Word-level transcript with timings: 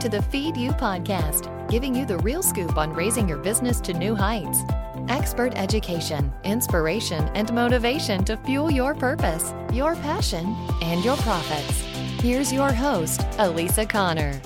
to 0.00 0.08
the 0.08 0.22
Feed 0.22 0.56
You 0.56 0.70
podcast, 0.70 1.68
giving 1.68 1.92
you 1.92 2.06
the 2.06 2.18
real 2.18 2.40
scoop 2.40 2.78
on 2.78 2.92
raising 2.92 3.28
your 3.28 3.38
business 3.38 3.80
to 3.80 3.92
new 3.92 4.14
heights. 4.14 4.60
Expert 5.08 5.54
education, 5.56 6.32
inspiration, 6.44 7.24
and 7.34 7.52
motivation 7.52 8.22
to 8.24 8.36
fuel 8.36 8.70
your 8.70 8.94
purpose, 8.94 9.52
your 9.72 9.96
passion, 9.96 10.54
and 10.82 11.04
your 11.04 11.16
profits. 11.16 11.80
Here's 12.22 12.52
your 12.52 12.72
host, 12.72 13.26
Elisa 13.38 13.84
Connor. 13.84 14.40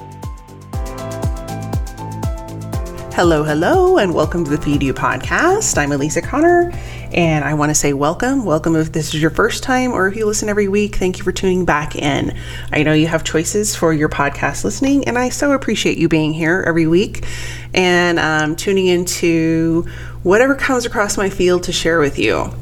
Hello, 3.12 3.44
hello, 3.44 3.98
and 3.98 4.14
welcome 4.14 4.44
to 4.44 4.50
the 4.50 4.56
Feed 4.56 4.82
You 4.82 4.94
podcast. 4.94 5.76
I'm 5.76 5.92
Elisa 5.92 6.22
Connor, 6.22 6.72
and 7.12 7.44
I 7.44 7.54
want 7.54 7.70
to 7.70 7.74
say 7.74 7.92
welcome. 7.92 8.44
Welcome 8.44 8.74
if 8.76 8.92
this 8.92 9.14
is 9.14 9.20
your 9.20 9.30
first 9.30 9.62
time 9.62 9.92
or 9.92 10.08
if 10.08 10.16
you 10.16 10.26
listen 10.26 10.48
every 10.48 10.68
week. 10.68 10.96
Thank 10.96 11.18
you 11.18 11.24
for 11.24 11.32
tuning 11.32 11.64
back 11.64 11.94
in. 11.94 12.36
I 12.72 12.82
know 12.82 12.92
you 12.92 13.06
have 13.06 13.24
choices 13.24 13.76
for 13.76 13.92
your 13.92 14.08
podcast 14.08 14.64
listening, 14.64 15.06
and 15.06 15.18
I 15.18 15.28
so 15.28 15.52
appreciate 15.52 15.98
you 15.98 16.08
being 16.08 16.32
here 16.32 16.64
every 16.66 16.86
week 16.86 17.24
and 17.74 18.18
um, 18.18 18.56
tuning 18.56 18.86
into 18.86 19.86
whatever 20.22 20.54
comes 20.54 20.86
across 20.86 21.16
my 21.16 21.28
field 21.30 21.64
to 21.64 21.72
share 21.72 21.98
with 21.98 22.18
you. 22.18 22.52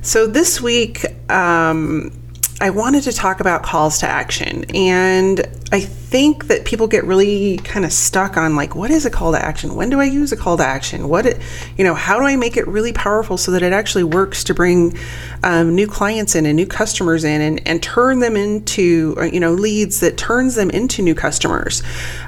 So 0.00 0.26
this 0.26 0.60
week, 0.60 1.04
um, 1.30 2.12
I 2.60 2.70
wanted 2.70 3.02
to 3.04 3.12
talk 3.12 3.40
about 3.40 3.62
calls 3.62 3.98
to 3.98 4.06
action, 4.06 4.64
and 4.74 5.46
I 5.72 5.80
think 5.80 6.48
that 6.48 6.66
people 6.66 6.86
get 6.86 7.04
really 7.04 7.56
kind 7.56 7.86
of 7.86 7.92
stuck 7.94 8.36
on 8.36 8.54
like, 8.54 8.74
what 8.74 8.90
is 8.90 9.06
a 9.06 9.10
call 9.10 9.32
to 9.32 9.42
action? 9.42 9.74
When 9.74 9.88
do 9.88 9.98
I 9.98 10.04
use 10.04 10.30
a 10.30 10.36
call 10.36 10.58
to 10.58 10.62
action? 10.62 11.08
What, 11.08 11.24
it, 11.24 11.40
you 11.78 11.84
know, 11.84 11.94
how 11.94 12.18
do 12.18 12.26
I 12.26 12.36
make 12.36 12.58
it 12.58 12.68
really 12.68 12.92
powerful 12.92 13.38
so 13.38 13.52
that 13.52 13.62
it 13.62 13.72
actually 13.72 14.04
works 14.04 14.44
to 14.44 14.54
bring 14.54 14.98
um, 15.42 15.74
new 15.74 15.86
clients 15.86 16.34
in 16.34 16.44
and 16.44 16.54
new 16.54 16.66
customers 16.66 17.24
in 17.24 17.40
and, 17.40 17.66
and 17.66 17.82
turn 17.82 18.18
them 18.18 18.36
into, 18.36 19.14
uh, 19.16 19.22
you 19.22 19.40
know, 19.40 19.54
leads 19.54 20.00
that 20.00 20.18
turns 20.18 20.54
them 20.54 20.68
into 20.68 21.00
new 21.00 21.14
customers. 21.14 21.82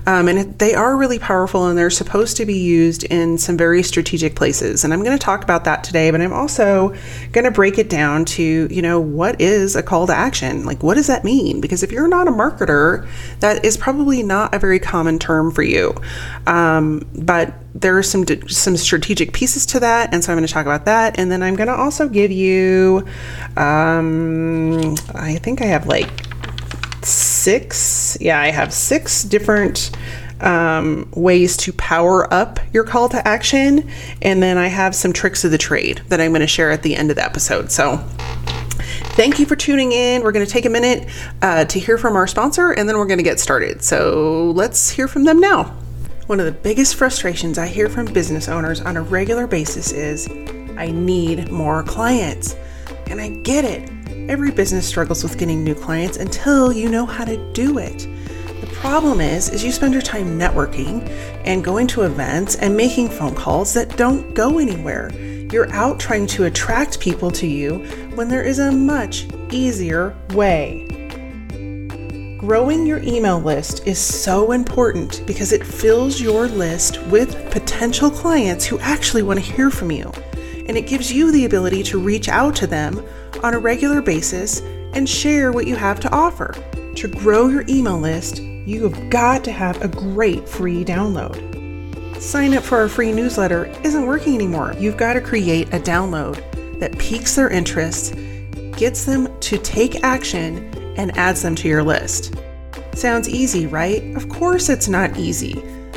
Um, 0.06 0.28
and 0.28 0.58
they 0.58 0.74
are 0.74 0.96
really 0.96 1.18
powerful 1.18 1.66
and 1.66 1.76
they're 1.76 1.90
supposed 1.90 2.38
to 2.38 2.46
be 2.46 2.56
used 2.56 3.04
in 3.04 3.36
some 3.36 3.58
very 3.58 3.82
strategic 3.82 4.34
places. 4.34 4.84
And 4.84 4.94
I'm 4.94 5.04
going 5.04 5.18
to 5.18 5.22
talk 5.22 5.44
about 5.44 5.64
that 5.64 5.84
today, 5.84 6.10
but 6.10 6.22
I'm 6.22 6.32
also 6.32 6.94
going 7.32 7.44
to 7.44 7.50
break 7.50 7.76
it 7.76 7.90
down 7.90 8.24
to, 8.24 8.68
you 8.70 8.80
know, 8.80 8.98
what 8.98 9.38
is 9.42 9.76
a 9.76 9.82
call 9.82 10.06
to 10.06 10.14
action? 10.14 10.64
Like, 10.64 10.82
what 10.82 10.94
does 10.94 11.08
that 11.08 11.24
mean? 11.24 11.60
Because 11.60 11.82
if 11.82 11.92
you're 11.92 12.08
not 12.08 12.26
a 12.26 12.32
marketer, 12.32 13.06
that 13.40 13.64
is 13.64 13.76
probably 13.76 14.22
not 14.22 14.54
a 14.54 14.58
very 14.58 14.78
common 14.78 15.18
term 15.18 15.50
for 15.50 15.62
you. 15.62 15.94
Um, 16.46 17.06
but 17.14 17.54
there 17.74 17.96
are 17.98 18.02
some 18.02 18.24
some 18.48 18.76
strategic 18.76 19.32
pieces 19.32 19.66
to 19.66 19.80
that, 19.80 20.12
and 20.12 20.22
so 20.22 20.32
I'm 20.32 20.38
going 20.38 20.46
to 20.46 20.52
talk 20.52 20.66
about 20.66 20.84
that, 20.84 21.18
and 21.18 21.30
then 21.30 21.42
I'm 21.42 21.56
going 21.56 21.68
to 21.68 21.74
also 21.74 22.08
give 22.08 22.30
you, 22.30 23.06
um, 23.56 24.94
I 25.14 25.38
think 25.42 25.60
I 25.60 25.66
have 25.66 25.86
like 25.86 26.08
six. 27.02 28.16
Yeah, 28.20 28.40
I 28.40 28.50
have 28.50 28.72
six 28.72 29.24
different. 29.24 29.90
Um, 30.40 31.08
ways 31.14 31.56
to 31.58 31.72
power 31.72 32.30
up 32.34 32.58
your 32.72 32.84
call 32.84 33.08
to 33.10 33.26
action. 33.26 33.88
And 34.20 34.42
then 34.42 34.58
I 34.58 34.66
have 34.66 34.94
some 34.94 35.12
tricks 35.12 35.44
of 35.44 35.52
the 35.52 35.58
trade 35.58 36.02
that 36.08 36.20
I'm 36.20 36.32
going 36.32 36.40
to 36.42 36.46
share 36.46 36.70
at 36.70 36.82
the 36.82 36.96
end 36.96 37.10
of 37.10 37.16
the 37.16 37.24
episode. 37.24 37.70
So 37.70 38.04
Thank 39.14 39.38
you 39.38 39.46
for 39.46 39.54
tuning 39.54 39.92
in. 39.92 40.24
We're 40.24 40.32
going 40.32 40.44
to 40.44 40.50
take 40.50 40.64
a 40.64 40.68
minute 40.68 41.08
uh, 41.40 41.66
to 41.66 41.78
hear 41.78 41.96
from 41.98 42.16
our 42.16 42.26
sponsor 42.26 42.72
and 42.72 42.88
then 42.88 42.98
we're 42.98 43.06
going 43.06 43.18
to 43.18 43.24
get 43.24 43.38
started. 43.38 43.80
So 43.80 44.50
let's 44.56 44.90
hear 44.90 45.06
from 45.06 45.22
them 45.22 45.38
now. 45.38 45.66
One 46.26 46.40
of 46.40 46.46
the 46.46 46.52
biggest 46.52 46.96
frustrations 46.96 47.56
I 47.56 47.68
hear 47.68 47.88
from 47.88 48.06
business 48.06 48.48
owners 48.48 48.80
on 48.80 48.96
a 48.96 49.02
regular 49.02 49.46
basis 49.46 49.92
is 49.92 50.28
I 50.76 50.90
need 50.90 51.48
more 51.48 51.84
clients. 51.84 52.56
And 53.06 53.20
I 53.20 53.28
get 53.28 53.64
it. 53.64 53.88
Every 54.28 54.50
business 54.50 54.84
struggles 54.84 55.22
with 55.22 55.38
getting 55.38 55.62
new 55.62 55.76
clients 55.76 56.16
until 56.16 56.72
you 56.72 56.88
know 56.88 57.06
how 57.06 57.24
to 57.24 57.36
do 57.52 57.78
it. 57.78 58.08
The 58.60 58.66
problem 58.72 59.20
is 59.20 59.48
is 59.48 59.62
you 59.62 59.70
spend 59.70 59.92
your 59.92 60.02
time 60.02 60.36
networking 60.36 61.08
and 61.44 61.62
going 61.62 61.86
to 61.88 62.02
events 62.02 62.56
and 62.56 62.76
making 62.76 63.10
phone 63.10 63.36
calls 63.36 63.74
that 63.74 63.96
don't 63.96 64.34
go 64.34 64.58
anywhere. 64.58 65.12
You're 65.52 65.70
out 65.72 66.00
trying 66.00 66.26
to 66.28 66.46
attract 66.46 66.98
people 66.98 67.30
to 67.30 67.46
you 67.46 67.86
when 68.14 68.28
there 68.28 68.42
is 68.42 68.58
a 68.58 68.70
much 68.72 69.26
easier 69.50 70.16
way. 70.30 70.86
Growing 72.38 72.86
your 72.86 72.98
email 72.98 73.40
list 73.40 73.86
is 73.86 73.98
so 73.98 74.52
important 74.52 75.22
because 75.26 75.52
it 75.52 75.66
fills 75.66 76.20
your 76.20 76.46
list 76.46 77.02
with 77.06 77.50
potential 77.50 78.10
clients 78.10 78.66
who 78.66 78.78
actually 78.80 79.22
want 79.22 79.42
to 79.42 79.52
hear 79.52 79.70
from 79.70 79.90
you. 79.90 80.12
And 80.66 80.76
it 80.76 80.86
gives 80.86 81.12
you 81.12 81.32
the 81.32 81.46
ability 81.46 81.82
to 81.84 81.98
reach 81.98 82.28
out 82.28 82.54
to 82.56 82.66
them 82.66 83.04
on 83.42 83.54
a 83.54 83.58
regular 83.58 84.02
basis 84.02 84.60
and 84.92 85.08
share 85.08 85.52
what 85.52 85.66
you 85.66 85.74
have 85.74 86.00
to 86.00 86.12
offer. 86.12 86.54
To 86.96 87.08
grow 87.08 87.48
your 87.48 87.64
email 87.68 87.98
list, 87.98 88.40
you 88.42 88.88
have 88.88 89.10
got 89.10 89.42
to 89.44 89.52
have 89.52 89.82
a 89.82 89.88
great 89.88 90.48
free 90.48 90.84
download. 90.84 91.40
Sign 92.20 92.54
up 92.54 92.62
for 92.62 92.78
our 92.78 92.88
free 92.88 93.12
newsletter 93.12 93.66
isn't 93.82 94.06
working 94.06 94.34
anymore. 94.34 94.74
You've 94.78 94.96
got 94.96 95.14
to 95.14 95.20
create 95.20 95.68
a 95.68 95.80
download 95.80 96.42
that 96.80 96.98
piques 96.98 97.36
their 97.36 97.48
interest, 97.48 98.14
gets 98.76 99.04
them 99.04 99.28
to 99.40 99.58
take 99.58 100.02
action, 100.02 100.70
and 100.96 101.16
adds 101.16 101.42
them 101.42 101.54
to 101.56 101.68
your 101.68 101.82
list. 101.82 102.34
Sounds 102.94 103.28
easy, 103.28 103.66
right? 103.66 104.04
Of 104.16 104.28
course, 104.28 104.68
it's 104.68 104.88
not 104.88 105.16
easy. 105.16 105.54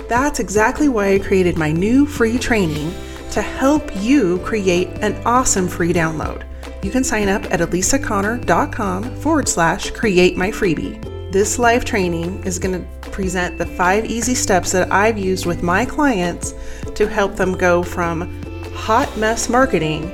That's 0.10 0.40
exactly 0.40 0.90
why 0.90 1.14
I 1.14 1.20
created 1.20 1.58
my 1.58 1.72
new 1.72 2.06
free 2.06 2.38
training 2.38 2.94
to 3.32 3.42
help 3.42 3.84
you 3.98 4.40
create 4.40 4.88
an 5.02 5.16
awesome 5.26 5.68
free 5.68 5.94
download. 5.94 6.44
You 6.84 6.92
can 6.92 7.04
sign 7.04 7.28
up 7.28 7.44
at 7.52 7.60
elisaconnor.com 7.60 9.16
forward 9.18 9.48
slash 9.48 9.92
create 9.92 10.38
my 10.38 10.50
freebie. 10.50 11.04
This 11.32 11.60
live 11.60 11.84
training 11.84 12.44
is 12.46 12.58
going 12.58 12.82
to 12.82 13.10
present 13.10 13.58
the 13.58 13.66
five 13.66 14.06
easy 14.06 14.34
steps 14.34 14.72
that 14.72 14.92
I've 14.92 15.18
used 15.18 15.46
with 15.46 15.62
my 15.62 15.86
clients 15.86 16.54
to 16.96 17.08
help 17.08 17.36
them 17.36 17.58
go 17.58 17.84
from 17.84 18.42
hot 18.74 19.16
mess 19.18 19.50
marketing 19.50 20.10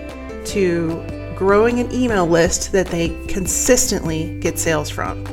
to 0.48 1.04
growing 1.36 1.80
an 1.80 1.92
email 1.92 2.26
list 2.26 2.72
that 2.72 2.88
they 2.88 3.09
consistently 3.28 4.40
get 4.40 4.59
sales 4.59 4.90
from. 4.90 5.26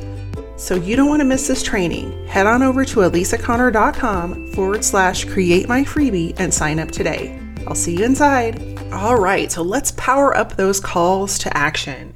So 0.57 0.75
you 0.75 0.95
don't 0.95 1.09
want 1.09 1.21
to 1.21 1.25
miss 1.25 1.47
this 1.47 1.63
training. 1.63 2.27
Head 2.27 2.45
on 2.45 2.61
over 2.61 2.85
to 2.85 2.99
elisaconnor.com 2.99 4.51
forward 4.53 4.83
slash 4.83 5.25
create 5.25 5.67
my 5.67 5.83
freebie 5.83 6.35
and 6.37 6.53
sign 6.53 6.79
up 6.79 6.91
today. 6.91 7.39
I'll 7.67 7.75
see 7.75 7.97
you 7.97 8.05
inside. 8.05 8.61
All 8.91 9.15
right, 9.15 9.51
so 9.51 9.61
let's 9.61 9.91
power 9.93 10.35
up 10.35 10.57
those 10.57 10.79
calls 10.79 11.39
to 11.39 11.57
action. 11.57 12.13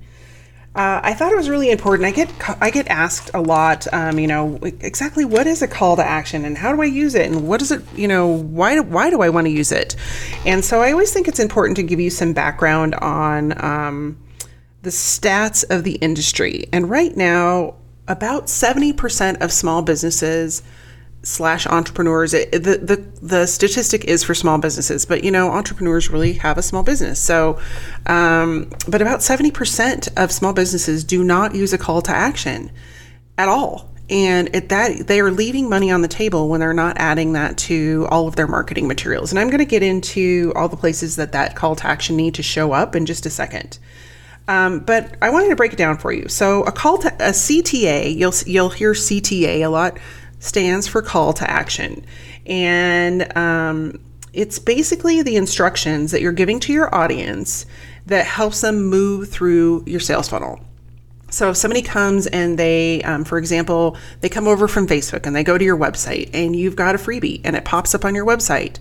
Uh, 0.75 0.99
I 1.01 1.13
thought 1.13 1.31
it 1.31 1.37
was 1.37 1.47
really 1.49 1.71
important. 1.71 2.05
I 2.05 2.11
get 2.11 2.29
I 2.61 2.69
get 2.69 2.89
asked 2.89 3.31
a 3.33 3.39
lot, 3.39 3.87
um, 3.93 4.19
you 4.19 4.27
know, 4.27 4.59
exactly 4.61 5.23
what 5.23 5.47
is 5.47 5.61
a 5.61 5.69
call 5.69 5.95
to 5.95 6.03
action 6.03 6.43
and 6.43 6.57
how 6.57 6.75
do 6.75 6.81
I 6.81 6.85
use 6.85 7.15
it 7.15 7.27
and 7.27 7.47
what 7.47 7.61
is 7.61 7.71
it, 7.71 7.81
you 7.95 8.09
know, 8.09 8.27
why 8.27 8.77
why 8.81 9.09
do 9.09 9.21
I 9.21 9.29
want 9.29 9.47
to 9.47 9.51
use 9.51 9.71
it? 9.71 9.95
And 10.45 10.65
so 10.65 10.81
I 10.81 10.91
always 10.91 11.13
think 11.13 11.29
it's 11.29 11.39
important 11.39 11.77
to 11.77 11.83
give 11.83 12.01
you 12.01 12.09
some 12.09 12.33
background 12.33 12.93
on 12.95 13.63
um, 13.63 14.17
the 14.81 14.89
stats 14.89 15.63
of 15.69 15.85
the 15.85 15.93
industry. 15.95 16.65
And 16.73 16.89
right 16.89 17.15
now, 17.15 17.75
about 18.09 18.49
seventy 18.49 18.91
percent 18.91 19.41
of 19.41 19.53
small 19.53 19.81
businesses 19.81 20.61
slash 21.25 21.65
entrepreneurs 21.65 22.35
it, 22.35 22.51
the, 22.51 22.77
the 22.77 22.97
the 23.21 23.45
statistic 23.47 24.05
is 24.05 24.23
for 24.23 24.35
small 24.35 24.59
businesses 24.59 25.05
but 25.07 25.23
you 25.23 25.31
know 25.31 25.49
entrepreneurs 25.49 26.09
really 26.09 26.33
have 26.33 26.57
a 26.57 26.61
small 26.61 26.83
business. 26.83 27.19
So 27.19 27.59
um, 28.05 28.69
but 28.87 29.01
about 29.01 29.19
70% 29.19 30.09
of 30.17 30.31
small 30.31 30.53
businesses 30.53 31.03
do 31.03 31.23
not 31.23 31.55
use 31.55 31.73
a 31.73 31.77
call 31.77 32.01
to 32.03 32.11
action 32.11 32.71
at 33.37 33.49
all. 33.49 33.89
And 34.07 34.55
it, 34.55 34.69
that 34.69 35.07
they 35.07 35.19
are 35.19 35.31
leaving 35.31 35.67
money 35.67 35.89
on 35.89 36.03
the 36.03 36.07
table 36.07 36.47
when 36.47 36.59
they're 36.59 36.73
not 36.73 36.97
adding 36.99 37.33
that 37.33 37.57
to 37.57 38.07
all 38.11 38.27
of 38.27 38.35
their 38.35 38.47
marketing 38.47 38.87
materials. 38.87 39.31
And 39.31 39.39
i'm 39.39 39.47
going 39.47 39.59
to 39.59 39.65
get 39.65 39.81
into 39.81 40.53
all 40.55 40.69
the 40.69 40.77
places 40.77 41.15
that 41.15 41.31
that 41.31 41.55
call 41.55 41.75
to 41.77 41.87
action 41.87 42.15
need 42.15 42.35
to 42.35 42.43
show 42.43 42.71
up 42.71 42.95
in 42.95 43.07
just 43.07 43.25
a 43.25 43.31
second. 43.31 43.79
Um, 44.47 44.81
but 44.81 45.15
I 45.23 45.31
wanted 45.31 45.49
to 45.49 45.55
break 45.55 45.73
it 45.73 45.77
down 45.77 45.97
for 45.97 46.13
you. 46.13 46.27
So 46.27 46.63
a 46.63 46.71
call 46.71 46.99
to 46.99 47.07
a 47.15 47.31
CTA, 47.31 48.15
you'll 48.15 48.33
you'll 48.45 48.69
hear 48.69 48.93
CTA 48.93 49.65
a 49.65 49.69
lot 49.69 49.97
stands 50.39 50.87
for 50.87 51.01
call 51.01 51.33
to 51.33 51.49
action. 51.49 52.05
And 52.45 53.35
um, 53.37 53.99
it's 54.33 54.59
basically 54.59 55.21
the 55.21 55.35
instructions 55.35 56.11
that 56.11 56.21
you're 56.21 56.31
giving 56.31 56.59
to 56.61 56.73
your 56.73 56.93
audience 56.93 57.65
that 58.05 58.25
helps 58.25 58.61
them 58.61 58.85
move 58.85 59.29
through 59.29 59.83
your 59.87 59.99
sales 59.99 60.29
funnel. 60.29 60.59
So 61.31 61.49
if 61.49 61.57
somebody 61.57 61.81
comes 61.81 62.27
and 62.27 62.57
they, 62.57 63.01
um, 63.03 63.23
for 63.25 63.37
example, 63.37 63.97
they 64.21 64.29
come 64.29 64.47
over 64.47 64.67
from 64.67 64.87
Facebook 64.87 65.25
and 65.25 65.35
they 65.35 65.43
go 65.43 65.57
to 65.57 65.65
your 65.65 65.77
website 65.77 66.29
and 66.33 66.55
you've 66.55 66.75
got 66.75 66.95
a 66.95 66.97
freebie 66.97 67.41
and 67.43 67.55
it 67.55 67.65
pops 67.65 67.95
up 67.95 68.05
on 68.05 68.13
your 68.13 68.25
website, 68.25 68.77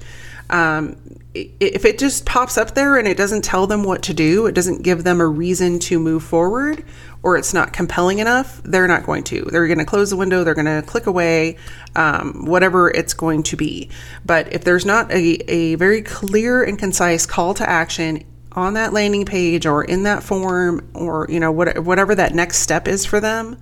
um, 0.50 0.96
if 1.34 1.84
it 1.84 1.98
just 1.98 2.26
pops 2.26 2.56
up 2.58 2.74
there 2.74 2.96
and 2.96 3.08
it 3.08 3.16
doesn't 3.16 3.42
tell 3.42 3.66
them 3.66 3.82
what 3.82 4.02
to 4.02 4.14
do, 4.14 4.46
it 4.46 4.54
doesn't 4.54 4.82
give 4.82 5.02
them 5.02 5.20
a 5.20 5.26
reason 5.26 5.78
to 5.80 5.98
move 5.98 6.22
forward, 6.22 6.84
or 7.24 7.38
it's 7.38 7.54
not 7.54 7.72
compelling 7.72 8.18
enough, 8.18 8.60
they're 8.64 8.86
not 8.86 9.04
going 9.06 9.24
to. 9.24 9.40
They're 9.50 9.66
going 9.66 9.78
to 9.78 9.86
close 9.86 10.10
the 10.10 10.16
window, 10.16 10.44
they're 10.44 10.54
going 10.54 10.66
to 10.66 10.86
click 10.86 11.06
away, 11.06 11.56
um, 11.96 12.44
whatever 12.44 12.90
it's 12.90 13.14
going 13.14 13.42
to 13.44 13.56
be. 13.56 13.88
But 14.26 14.52
if 14.52 14.62
there's 14.62 14.84
not 14.84 15.10
a, 15.10 15.50
a 15.50 15.74
very 15.76 16.02
clear 16.02 16.62
and 16.62 16.78
concise 16.78 17.24
call 17.24 17.54
to 17.54 17.68
action 17.68 18.24
on 18.52 18.74
that 18.74 18.92
landing 18.92 19.24
page 19.24 19.64
or 19.64 19.82
in 19.82 20.02
that 20.02 20.22
form, 20.22 20.86
or 20.92 21.26
you 21.30 21.40
know 21.40 21.50
what, 21.50 21.78
whatever 21.78 22.14
that 22.14 22.34
next 22.34 22.58
step 22.58 22.86
is 22.86 23.06
for 23.06 23.20
them, 23.20 23.56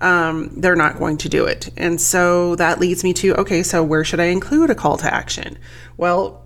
um, 0.00 0.50
they're 0.60 0.76
not 0.76 0.98
going 0.98 1.16
to 1.18 1.30
do 1.30 1.46
it. 1.46 1.70
And 1.78 1.98
so 1.98 2.54
that 2.56 2.78
leads 2.78 3.02
me 3.02 3.14
to 3.14 3.34
okay, 3.36 3.62
so 3.62 3.82
where 3.82 4.04
should 4.04 4.20
I 4.20 4.26
include 4.26 4.68
a 4.68 4.74
call 4.74 4.98
to 4.98 5.12
action? 5.12 5.56
Well, 5.96 6.44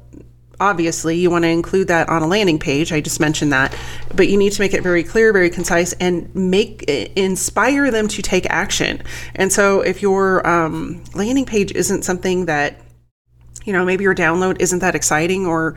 obviously 0.60 1.16
you 1.16 1.30
want 1.30 1.42
to 1.42 1.48
include 1.48 1.88
that 1.88 2.08
on 2.08 2.22
a 2.22 2.26
landing 2.26 2.58
page 2.58 2.92
i 2.92 3.00
just 3.00 3.20
mentioned 3.20 3.52
that 3.52 3.76
but 4.14 4.28
you 4.28 4.36
need 4.36 4.52
to 4.52 4.60
make 4.60 4.72
it 4.74 4.82
very 4.82 5.02
clear 5.02 5.32
very 5.32 5.50
concise 5.50 5.92
and 5.94 6.32
make 6.34 6.84
inspire 7.16 7.90
them 7.90 8.08
to 8.08 8.22
take 8.22 8.46
action. 8.50 9.02
And 9.34 9.52
so 9.52 9.80
if 9.80 10.02
your 10.02 10.46
um, 10.46 11.02
landing 11.14 11.44
page 11.44 11.72
isn't 11.72 12.02
something 12.02 12.46
that 12.46 12.80
you 13.64 13.72
know 13.72 13.84
maybe 13.84 14.04
your 14.04 14.14
download 14.14 14.60
isn't 14.60 14.80
that 14.80 14.94
exciting 14.94 15.46
or 15.46 15.76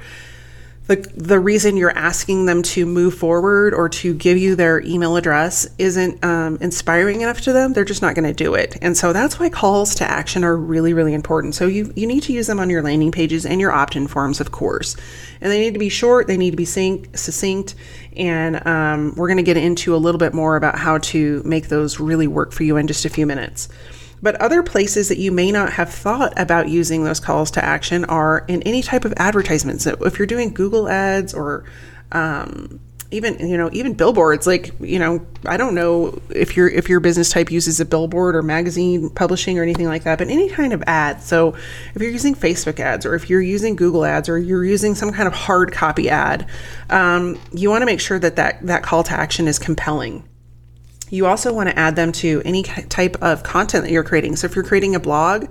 the 0.87 0.95
the 1.15 1.39
reason 1.39 1.77
you're 1.77 1.97
asking 1.97 2.45
them 2.45 2.63
to 2.63 2.85
move 2.85 3.13
forward 3.13 3.73
or 3.73 3.89
to 3.89 4.13
give 4.13 4.37
you 4.37 4.55
their 4.55 4.81
email 4.81 5.17
address 5.17 5.67
isn't 5.77 6.23
um, 6.23 6.57
inspiring 6.61 7.21
enough 7.21 7.41
to 7.41 7.53
them, 7.53 7.73
they're 7.73 7.85
just 7.85 8.01
not 8.01 8.15
going 8.15 8.25
to 8.25 8.33
do 8.33 8.53
it. 8.55 8.77
And 8.81 8.95
so 8.97 9.13
that's 9.13 9.39
why 9.39 9.49
calls 9.49 9.95
to 9.95 10.05
action 10.09 10.43
are 10.43 10.55
really 10.55 10.93
really 10.93 11.13
important. 11.13 11.55
So 11.55 11.67
you 11.67 11.91
you 11.95 12.07
need 12.07 12.23
to 12.23 12.33
use 12.33 12.47
them 12.47 12.59
on 12.59 12.69
your 12.69 12.81
landing 12.81 13.11
pages 13.11 13.45
and 13.45 13.59
your 13.59 13.71
opt-in 13.71 14.07
forms, 14.07 14.39
of 14.39 14.51
course. 14.51 14.95
And 15.41 15.51
they 15.51 15.59
need 15.59 15.73
to 15.73 15.79
be 15.79 15.89
short, 15.89 16.27
they 16.27 16.37
need 16.37 16.51
to 16.51 16.57
be 16.57 16.65
succinct, 16.65 17.75
and 18.15 18.65
um, 18.65 19.13
we're 19.15 19.27
going 19.27 19.37
to 19.37 19.43
get 19.43 19.57
into 19.57 19.95
a 19.95 19.97
little 19.97 20.19
bit 20.19 20.33
more 20.33 20.55
about 20.55 20.79
how 20.79 20.97
to 20.97 21.41
make 21.45 21.67
those 21.67 21.99
really 21.99 22.27
work 22.27 22.51
for 22.51 22.63
you 22.63 22.77
in 22.77 22.87
just 22.87 23.05
a 23.05 23.09
few 23.09 23.27
minutes. 23.27 23.69
But 24.21 24.35
other 24.35 24.63
places 24.63 25.09
that 25.09 25.17
you 25.17 25.31
may 25.31 25.51
not 25.51 25.73
have 25.73 25.89
thought 25.89 26.37
about 26.37 26.69
using 26.69 27.03
those 27.03 27.19
calls 27.19 27.51
to 27.51 27.63
action 27.63 28.05
are 28.05 28.45
in 28.47 28.63
any 28.63 28.81
type 28.81 29.05
of 29.05 29.13
advertisements. 29.17 29.83
So 29.83 29.91
if 30.01 30.17
you're 30.17 30.27
doing 30.27 30.53
Google 30.53 30.89
ads 30.89 31.33
or 31.33 31.65
um, 32.11 32.79
even 33.09 33.39
you 33.47 33.57
know 33.57 33.69
even 33.71 33.93
billboards 33.93 34.45
like 34.45 34.73
you 34.81 34.99
know 34.99 35.25
i 35.45 35.55
don't 35.55 35.73
know 35.73 36.19
if 36.29 36.57
your 36.57 36.67
if 36.67 36.89
your 36.89 36.99
business 36.99 37.29
type 37.29 37.49
uses 37.49 37.79
a 37.79 37.85
billboard 37.85 38.35
or 38.35 38.43
magazine 38.43 39.09
publishing 39.09 39.57
or 39.57 39.63
anything 39.63 39.85
like 39.85 40.03
that 40.03 40.17
but 40.17 40.27
any 40.27 40.49
kind 40.49 40.73
of 40.73 40.83
ad 40.87 41.21
so 41.21 41.55
if 41.95 42.01
you're 42.01 42.11
using 42.11 42.35
facebook 42.35 42.79
ads 42.79 43.05
or 43.05 43.15
if 43.15 43.29
you're 43.29 43.41
using 43.41 43.75
google 43.75 44.03
ads 44.03 44.27
or 44.27 44.37
you're 44.37 44.65
using 44.65 44.93
some 44.93 45.11
kind 45.11 45.27
of 45.27 45.33
hard 45.33 45.71
copy 45.71 46.09
ad 46.09 46.47
um, 46.89 47.39
you 47.53 47.69
want 47.69 47.81
to 47.81 47.85
make 47.85 48.01
sure 48.01 48.19
that, 48.19 48.35
that 48.35 48.65
that 48.65 48.83
call 48.83 49.03
to 49.03 49.13
action 49.13 49.47
is 49.47 49.57
compelling 49.57 50.27
you 51.09 51.25
also 51.25 51.53
want 51.53 51.69
to 51.69 51.77
add 51.77 51.95
them 51.95 52.11
to 52.11 52.41
any 52.45 52.63
type 52.63 53.15
of 53.21 53.43
content 53.43 53.85
that 53.85 53.91
you're 53.91 54.03
creating. 54.03 54.35
So 54.35 54.45
if 54.45 54.55
you're 54.55 54.65
creating 54.65 54.95
a 54.95 54.99
blog, 54.99 55.47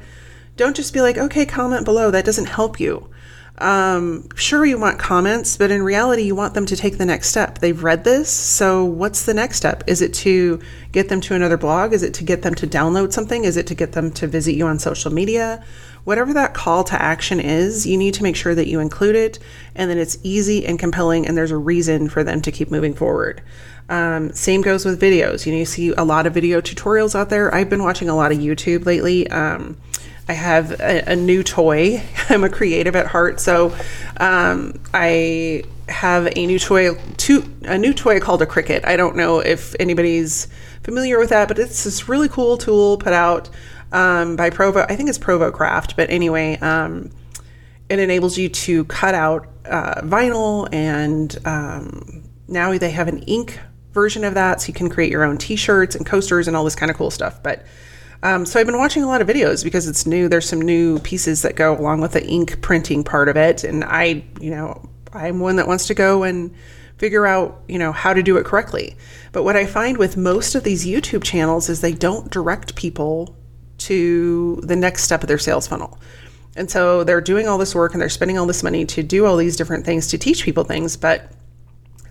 don't 0.57 0.77
just 0.77 0.93
be 0.93 1.01
like, 1.01 1.19
okay, 1.19 1.47
comment 1.47 1.85
below. 1.85 2.11
That 2.11 2.25
doesn't 2.25 2.47
help 2.47 2.81
you. 2.81 3.09
Um, 3.59 4.29
sure, 4.35 4.67
you 4.67 4.79
want 4.79 4.99
comments, 4.99 5.57
but 5.57 5.71
in 5.71 5.83
reality, 5.83 6.23
you 6.23 6.35
want 6.35 6.53
them 6.53 6.67
to 6.67 6.77
take 6.77 6.99
the 6.99 7.07
next 7.07 7.31
step. 7.31 7.59
They've 7.59 7.83
read 7.83 8.05
this, 8.05 8.31
so 8.31 8.85
what's 8.85 9.25
the 9.25 9.33
next 9.33 9.57
step? 9.57 9.83
Is 9.87 10.03
it 10.03 10.13
to 10.15 10.61
get 10.93 11.09
them 11.09 11.23
to 11.23 11.35
another 11.35 11.57
blog? 11.57 11.95
Is 11.95 12.03
it 12.03 12.13
to 12.15 12.25
get 12.25 12.43
them 12.43 12.55
to 12.57 12.67
download 12.67 13.13
something? 13.13 13.45
Is 13.45 13.57
it 13.57 13.67
to 13.69 13.75
get 13.75 13.93
them 13.93 14.11
to 14.13 14.27
visit 14.27 14.57
you 14.57 14.67
on 14.67 14.79
social 14.79 15.11
media? 15.11 15.65
Whatever 16.05 16.35
that 16.35 16.55
call 16.55 16.85
to 16.85 17.01
action 17.01 17.41
is, 17.41 17.87
you 17.87 17.97
need 17.97 18.15
to 18.15 18.23
make 18.23 18.37
sure 18.37 18.55
that 18.55 18.69
you 18.69 18.79
include 18.79 19.17
it 19.17 19.39
and 19.75 19.91
that 19.91 19.97
it's 19.97 20.19
easy 20.23 20.67
and 20.67 20.79
compelling 20.79 21.27
and 21.27 21.37
there's 21.37 21.51
a 21.51 21.57
reason 21.57 22.09
for 22.09 22.23
them 22.23 22.43
to 22.43 22.53
keep 22.53 22.71
moving 22.71 22.95
forward. 22.95 23.43
Um, 23.89 24.33
same 24.33 24.63
goes 24.63 24.85
with 24.85 25.01
videos. 25.01 25.47
You 25.47 25.53
know, 25.53 25.59
you 25.59 25.65
see 25.65 25.91
a 25.91 26.05
lot 26.05 26.27
of 26.27 26.35
video 26.35 26.61
tutorials 26.61 27.15
out 27.15 27.29
there. 27.29 27.55
I've 27.55 27.71
been 27.71 27.83
watching 27.83 28.09
a 28.09 28.17
lot 28.17 28.33
of 28.33 28.39
YouTube 28.39 28.85
lately. 28.85 29.29
Um, 29.31 29.77
I 30.29 30.33
have 30.33 30.73
a, 30.81 31.13
a, 31.13 31.17
new 31.17 31.45
toy. 31.45 32.03
I'm 32.29 32.43
a 32.43 32.49
creative 32.49 32.97
at 32.97 33.07
heart, 33.07 33.39
so 33.39 33.77
um, 34.17 34.81
I 34.93 35.63
have 35.89 36.27
a 36.35 36.47
new 36.47 36.59
toy, 36.59 36.97
two, 37.17 37.45
a 37.63 37.79
new 37.79 37.95
toy 37.95 38.19
called 38.19 38.43
a 38.43 38.47
Cricut. 38.47 38.85
I 38.85 38.97
don't 38.97 39.15
know 39.15 39.39
if 39.39 39.77
anybody's 39.79 40.49
familiar 40.83 41.19
with 41.21 41.31
that, 41.31 41.47
but 41.47 41.61
it's 41.61 41.85
this 41.85 42.09
really 42.09 42.29
cool 42.29 42.57
tool 42.57 42.97
put 42.99 43.13
out 43.13 43.49
um, 43.93 44.35
by 44.35 44.51
Provo. 44.51 44.85
I 44.89 44.97
think 44.97 45.09
it's 45.09 45.19
Provo 45.19 45.53
Craft, 45.53 45.95
but 45.95 46.11
anyway, 46.11 46.59
um, 46.59 47.11
it 47.89 48.01
enables 48.01 48.37
you 48.37 48.49
to 48.49 48.85
cut 48.87 49.15
out 49.15 49.47
uh, 49.65 50.01
vinyl 50.03 50.69
and 50.73 51.37
um, 51.45 52.25
now 52.49 52.77
they 52.77 52.91
have 52.91 53.07
an 53.07 53.19
ink 53.23 53.61
version 53.97 54.23
of 54.23 54.35
that 54.35 54.61
so 54.61 54.69
you 54.69 54.75
can 54.75 54.89
create 54.89 55.11
your 55.11 55.25
own 55.25 55.37
t-shirts 55.37 55.97
and 55.97 56.07
coasters 56.07 56.47
and 56.47 56.57
all 56.57 56.63
this 56.63 56.77
kind 56.77 56.91
of 56.91 56.97
cool 56.97 57.11
stuff 57.11 57.43
but 57.43 57.67
um, 58.23 58.47
so 58.47 58.61
i've 58.61 58.67
been 58.67 58.79
watching 58.79 59.03
a 59.03 59.09
lot 59.09 59.21
of 59.21 59.27
videos 59.27 59.65
because 59.65 59.89
it's 59.89 60.07
new 60.07 60.29
there's 60.29 60.49
some 60.49 60.61
new 60.61 61.01
pieces 61.01 61.43
that 61.43 61.57
go 61.57 61.77
along 61.77 62.01
with 62.01 62.13
the 62.13 62.25
ink 62.25 62.61
printing 62.63 63.03
part 63.03 63.29
of 63.29 63.37
it 63.37 63.65
and 63.65 63.83
i 63.83 64.23
you 64.41 64.51
know 64.51 64.89
i'm 65.13 65.41
one 65.41 65.57
that 65.57 65.67
wants 65.67 65.89
to 65.89 65.95
go 65.95 66.23
and 66.23 66.55
figure 66.99 67.27
out 67.27 67.63
you 67.69 67.79
know 67.79 67.93
how 67.93 68.13
to 68.13 68.23
do 68.23 68.37
it 68.37 68.45
correctly. 68.45 68.97
But 69.33 69.43
what 69.45 69.57
i 69.57 69.67
find 69.67 69.97
with 69.97 70.17
most 70.17 70.55
of 70.55 70.65
these 70.65 70.87
youtube 70.87 71.23
channels 71.23 71.69
is 71.69 71.81
they 71.81 71.93
don't 71.93 72.31
direct 72.31 72.75
people 72.75 73.37
to 73.79 74.57
the 74.63 74.77
next 74.77 75.05
step 75.05 75.23
of 75.23 75.29
their 75.29 75.39
sales 75.39 75.67
funnel. 75.67 75.99
And 76.57 76.71
so 76.71 77.05
they're 77.05 77.21
doing 77.21 77.49
all 77.49 77.59
this 77.59 77.75
work 77.75 77.93
and 77.93 78.01
they're 78.01 78.09
spending 78.09 78.39
all 78.39 78.47
this 78.47 78.63
money 78.63 78.87
to 78.87 79.03
do 79.03 79.27
all 79.27 79.37
these 79.37 79.57
different 79.57 79.85
things 79.85 80.07
to 80.09 80.19
teach 80.19 80.43
people 80.43 80.65
things 80.65 80.97
but 80.97 81.31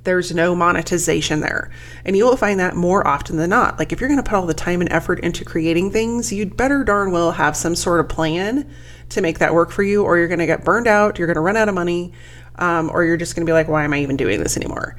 there's 0.06 0.34
no 0.34 0.56
monetization 0.56 1.42
there. 1.42 1.69
And 2.06 2.16
you 2.16 2.25
will 2.25 2.38
find 2.38 2.60
that 2.60 2.75
more 2.75 3.06
often 3.06 3.38
than 3.38 3.50
not. 3.50 3.78
Like 3.78 3.92
if 3.92 4.00
you're 4.00 4.07
going 4.07 4.22
to 4.22 4.28
put 4.28 4.36
all 4.36 4.46
the 4.46 4.54
time 4.54 4.81
and 4.81 4.92
effort 4.92 5.19
into 5.19 5.44
creating 5.44 5.92
things, 5.92 6.31
you'd 6.31 6.56
better 6.56 6.84
darn 6.84 7.12
well 7.12 7.34
have 7.34 7.57
some 7.57 7.75
sort 7.75 8.00
of 8.00 8.07
plan 8.07 8.69
to 9.10 9.22
make 9.22 9.40
that 9.40 9.54
work 9.54 9.72
for 9.72 9.84
you, 9.84 10.04
or 10.04 10.18
you're 10.18 10.28
going 10.28 10.40
to 10.40 10.46
get 10.46 10.63
burned 10.63 10.88
out, 10.88 11.19
you're 11.19 11.28
going 11.28 11.36
to 11.36 11.42
run 11.42 11.57
out 11.57 11.69
of 11.69 11.75
money, 11.75 12.13
um, 12.56 12.90
or 12.92 13.04
you're 13.04 13.18
just 13.18 13.36
going 13.36 13.46
to 13.46 13.50
be 13.50 13.54
like, 13.54 13.68
why 13.68 13.84
am 13.84 13.94
I 13.94 14.00
even 14.00 14.18
doing 14.18 14.40
this 14.42 14.57
anymore? 14.57 14.96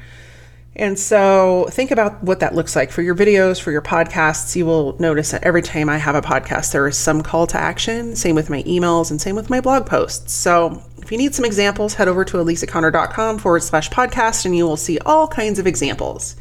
And 0.78 0.98
so 0.98 1.68
think 1.70 1.90
about 1.90 2.22
what 2.22 2.40
that 2.40 2.54
looks 2.54 2.76
like 2.76 2.90
for 2.90 3.00
your 3.00 3.14
videos, 3.14 3.58
for 3.58 3.72
your 3.72 3.80
podcasts. 3.80 4.54
You 4.54 4.66
will 4.66 4.94
notice 4.98 5.30
that 5.30 5.42
every 5.42 5.62
time 5.62 5.88
I 5.88 5.96
have 5.96 6.14
a 6.14 6.20
podcast, 6.20 6.72
there 6.72 6.86
is 6.86 6.98
some 6.98 7.22
call 7.22 7.46
to 7.48 7.56
action. 7.56 8.14
Same 8.14 8.34
with 8.34 8.50
my 8.50 8.62
emails 8.64 9.10
and 9.10 9.18
same 9.18 9.36
with 9.36 9.48
my 9.48 9.62
blog 9.62 9.86
posts. 9.86 10.34
So 10.34 10.82
if 10.98 11.10
you 11.10 11.16
need 11.16 11.34
some 11.34 11.46
examples, 11.46 11.94
head 11.94 12.08
over 12.08 12.26
to 12.26 12.36
elisaconnor.com 12.36 13.38
forward 13.38 13.62
slash 13.62 13.88
podcast 13.88 14.44
and 14.44 14.54
you 14.54 14.66
will 14.66 14.76
see 14.76 14.98
all 14.98 15.26
kinds 15.26 15.58
of 15.58 15.66
examples. 15.66 16.36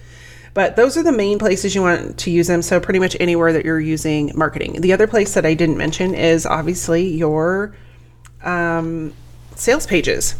But 0.53 0.75
those 0.75 0.97
are 0.97 1.03
the 1.03 1.13
main 1.13 1.39
places 1.39 1.73
you 1.73 1.81
want 1.81 2.17
to 2.19 2.31
use 2.31 2.47
them. 2.47 2.61
So 2.61 2.81
pretty 2.81 2.99
much 2.99 3.15
anywhere 3.21 3.53
that 3.53 3.63
you're 3.63 3.79
using 3.79 4.33
marketing. 4.35 4.81
The 4.81 4.91
other 4.91 5.07
place 5.07 5.33
that 5.35 5.45
I 5.45 5.53
didn't 5.53 5.77
mention 5.77 6.13
is 6.13 6.45
obviously 6.45 7.07
your 7.07 7.73
um, 8.43 9.13
sales 9.55 9.87
pages. 9.87 10.35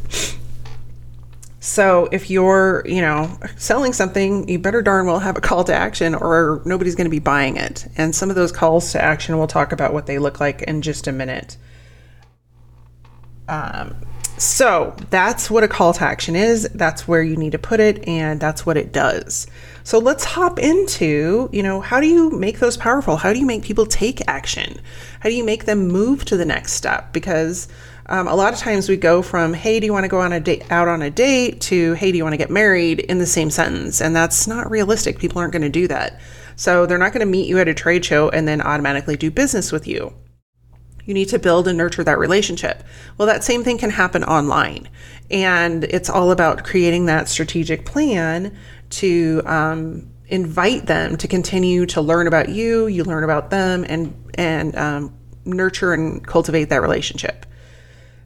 So 1.66 2.08
if 2.12 2.30
you're, 2.30 2.84
you 2.86 3.02
know, 3.02 3.40
selling 3.58 3.92
something, 3.92 4.48
you 4.48 4.60
better 4.60 4.84
darn 4.84 5.08
well 5.08 5.18
have 5.18 5.36
a 5.36 5.42
call 5.42 5.64
to 5.64 5.74
action 5.74 6.14
or 6.14 6.62
nobody's 6.64 6.94
going 6.94 7.06
to 7.06 7.12
be 7.12 7.18
buying 7.18 7.58
it. 7.58 7.88
And 7.98 8.14
some 8.14 8.30
of 8.30 8.36
those 8.36 8.52
calls 8.52 8.92
to 8.92 9.02
action, 9.02 9.36
we'll 9.40 9.48
talk 9.48 9.72
about 9.72 9.92
what 9.92 10.06
they 10.06 10.20
look 10.20 10.40
like 10.40 10.62
in 10.62 10.84
just 10.84 11.08
a 11.08 11.12
minute. 11.12 11.58
Um, 13.50 13.96
so 14.38 14.96
that's 15.10 15.50
what 15.50 15.64
a 15.64 15.68
call 15.68 15.94
to 15.94 16.04
action 16.04 16.36
is. 16.36 16.70
That's 16.76 17.08
where 17.08 17.24
you 17.24 17.36
need 17.36 17.54
to 17.54 17.60
put 17.60 17.80
it, 17.80 18.08
and 18.08 18.40
that's 18.40 18.64
what 18.64 18.78
it 18.78 18.92
does. 18.92 19.48
So 19.84 19.98
let's 19.98 20.24
hop 20.24 20.60
into, 20.60 21.50
you 21.52 21.64
know, 21.64 21.82
how 21.82 22.00
do 22.00 22.06
you 22.08 22.30
make 22.30 22.60
those 22.60 22.78
powerful? 22.78 23.18
How 23.18 23.34
do 23.34 23.40
you 23.40 23.46
make 23.46 23.64
people 23.64 23.88
take 23.88 24.22
action? 24.28 24.80
How 25.22 25.30
do 25.30 25.36
you 25.36 25.44
make 25.44 25.66
them 25.66 25.88
move 25.88 26.26
to 26.26 26.38
the 26.38 26.46
next 26.46 26.74
step? 26.74 27.12
Because 27.12 27.68
um, 28.08 28.28
a 28.28 28.36
lot 28.36 28.54
of 28.54 28.60
times 28.60 28.88
we 28.88 28.98
go 28.98 29.22
from 29.22 29.54
hey 29.54 29.80
do 29.80 29.86
you 29.86 29.94
want 29.94 30.04
to 30.04 30.10
go 30.10 30.20
on 30.20 30.34
a 30.34 30.40
date 30.40 30.70
out 30.72 30.88
on 30.88 31.02
a 31.02 31.10
date? 31.10 31.62
to 31.62 31.94
hey 31.94 32.12
do 32.12 32.18
you 32.18 32.24
want 32.24 32.34
to 32.34 32.38
get 32.38 32.50
married? 32.50 33.00
in 33.00 33.18
the 33.20 33.26
same 33.26 33.50
sentence 33.50 34.02
and 34.02 34.16
that's 34.16 34.48
not 34.48 34.70
realistic. 34.70 35.20
People 35.20 35.40
aren't 35.40 35.54
going 35.54 35.62
to 35.62 35.70
do 35.70 35.88
that. 35.88 36.20
So 36.56 36.86
they're 36.86 36.98
not 36.98 37.12
going 37.12 37.26
to 37.26 37.32
meet 37.32 37.48
you 37.48 37.60
at 37.60 37.68
a 37.68 37.74
trade 37.74 38.06
show 38.06 38.30
and 38.30 38.48
then 38.48 38.62
automatically 38.62 39.18
do 39.18 39.30
business 39.30 39.72
with 39.72 39.88
you. 39.88 40.14
You 41.04 41.14
need 41.14 41.30
to 41.30 41.40
build 41.40 41.68
and 41.68 41.78
nurture 41.78 42.04
that 42.04 42.18
relationship. 42.18 42.84
Well 43.18 43.28
that 43.28 43.44
same 43.44 43.64
thing 43.64 43.78
can 43.78 43.90
happen 43.90 44.24
online 44.24 44.90
and 45.32 45.84
it's 45.86 46.10
all 46.10 46.32
about 46.32 46.64
creating 46.64 47.06
that 47.06 47.28
strategic 47.28 47.86
plan 47.86 48.56
to 48.92 49.42
um, 49.46 50.12
invite 50.28 50.86
them 50.86 51.18
to 51.18 51.28
continue 51.28 51.86
to 51.86 52.02
learn 52.02 52.28
about 52.28 52.50
you 52.50 52.88
you 52.88 53.04
learn 53.04 53.24
about 53.24 53.50
them 53.50 53.86
and 53.88 54.14
and 54.36 54.76
um, 54.76 55.18
nurture 55.46 55.94
and 55.94 56.26
cultivate 56.26 56.70
that 56.70 56.82
relationship 56.82 57.46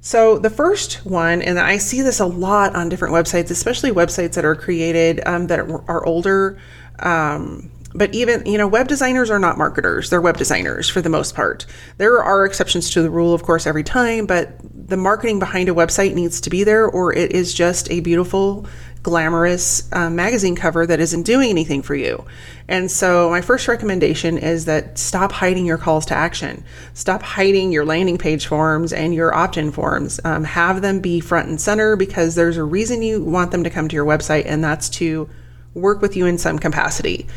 so, 0.02 0.40
the 0.40 0.50
first 0.50 1.06
one, 1.06 1.42
and 1.42 1.60
I 1.60 1.78
see 1.78 2.02
this 2.02 2.20
a 2.20 2.26
lot 2.26 2.76
on 2.76 2.88
different 2.88 3.14
websites, 3.14 3.52
especially 3.52 3.92
websites 3.92 4.34
that 4.34 4.46
are 4.46 4.56
created 4.56 5.22
um, 5.26 5.48
that 5.48 5.60
are 5.60 6.06
older. 6.06 6.58
Um, 7.00 7.70
but 7.94 8.14
even, 8.14 8.46
you 8.46 8.58
know, 8.58 8.68
web 8.68 8.88
designers 8.88 9.30
are 9.30 9.40
not 9.40 9.58
marketers. 9.58 10.10
They're 10.10 10.22
web 10.22 10.38
designers 10.38 10.88
for 10.88 11.02
the 11.02 11.10
most 11.10 11.36
part. 11.36 11.66
There 11.98 12.24
are 12.24 12.46
exceptions 12.46 12.90
to 12.92 13.02
the 13.02 13.10
rule, 13.10 13.34
of 13.34 13.44
course, 13.44 13.66
every 13.66 13.84
time, 13.84 14.26
but 14.26 14.54
the 14.64 14.98
marketing 14.98 15.40
behind 15.40 15.70
a 15.70 15.74
website 15.74 16.14
needs 16.14 16.40
to 16.42 16.50
be 16.50 16.64
there 16.64 16.88
or 16.88 17.14
it 17.14 17.32
is 17.32 17.54
just 17.54 17.90
a 17.92 18.00
beautiful 18.00 18.68
glamorous 19.02 19.92
uh, 19.94 20.10
magazine 20.10 20.56
cover 20.56 20.86
that 20.86 21.00
isn't 21.00 21.24
doing 21.24 21.50
anything 21.50 21.82
for 21.82 21.96
you. 21.96 22.26
And 22.68 22.92
so, 22.92 23.30
my 23.30 23.42
first 23.42 23.68
recommendation 23.68 24.38
is 24.38 24.66
that 24.66 24.98
stop 24.98 25.32
hiding 25.32 25.66
your 25.66 25.78
calls 25.78 26.06
to 26.08 26.16
action. 26.16 26.64
Stop 26.94 27.22
hiding 27.22 27.72
your 27.72 27.86
landing 27.86 28.18
page 28.18 28.48
forms 28.48 28.94
and 28.94 29.14
your 29.14 29.34
opt 29.34 29.58
in 29.58 29.72
forms. 29.72 30.20
Um, 30.24 30.44
have 30.44 30.82
them 30.82 31.00
be 31.00 31.20
front 31.20 31.50
and 31.50 31.60
center 31.60 31.96
because 31.96 32.36
there's 32.36 32.58
a 32.58 32.64
reason 32.64 33.02
you 33.02 33.24
want 33.24 33.52
them 33.52 33.64
to 33.64 33.70
come 33.70 33.88
to 33.88 33.96
your 33.96 34.06
website, 34.06 34.46
and 34.46 34.64
that's 34.64 34.90
to 34.90 35.30
work 35.74 36.02
with 36.02 36.16
you 36.16 36.26
in 36.26 36.38
some 36.38 36.60
capacity. 36.60 37.28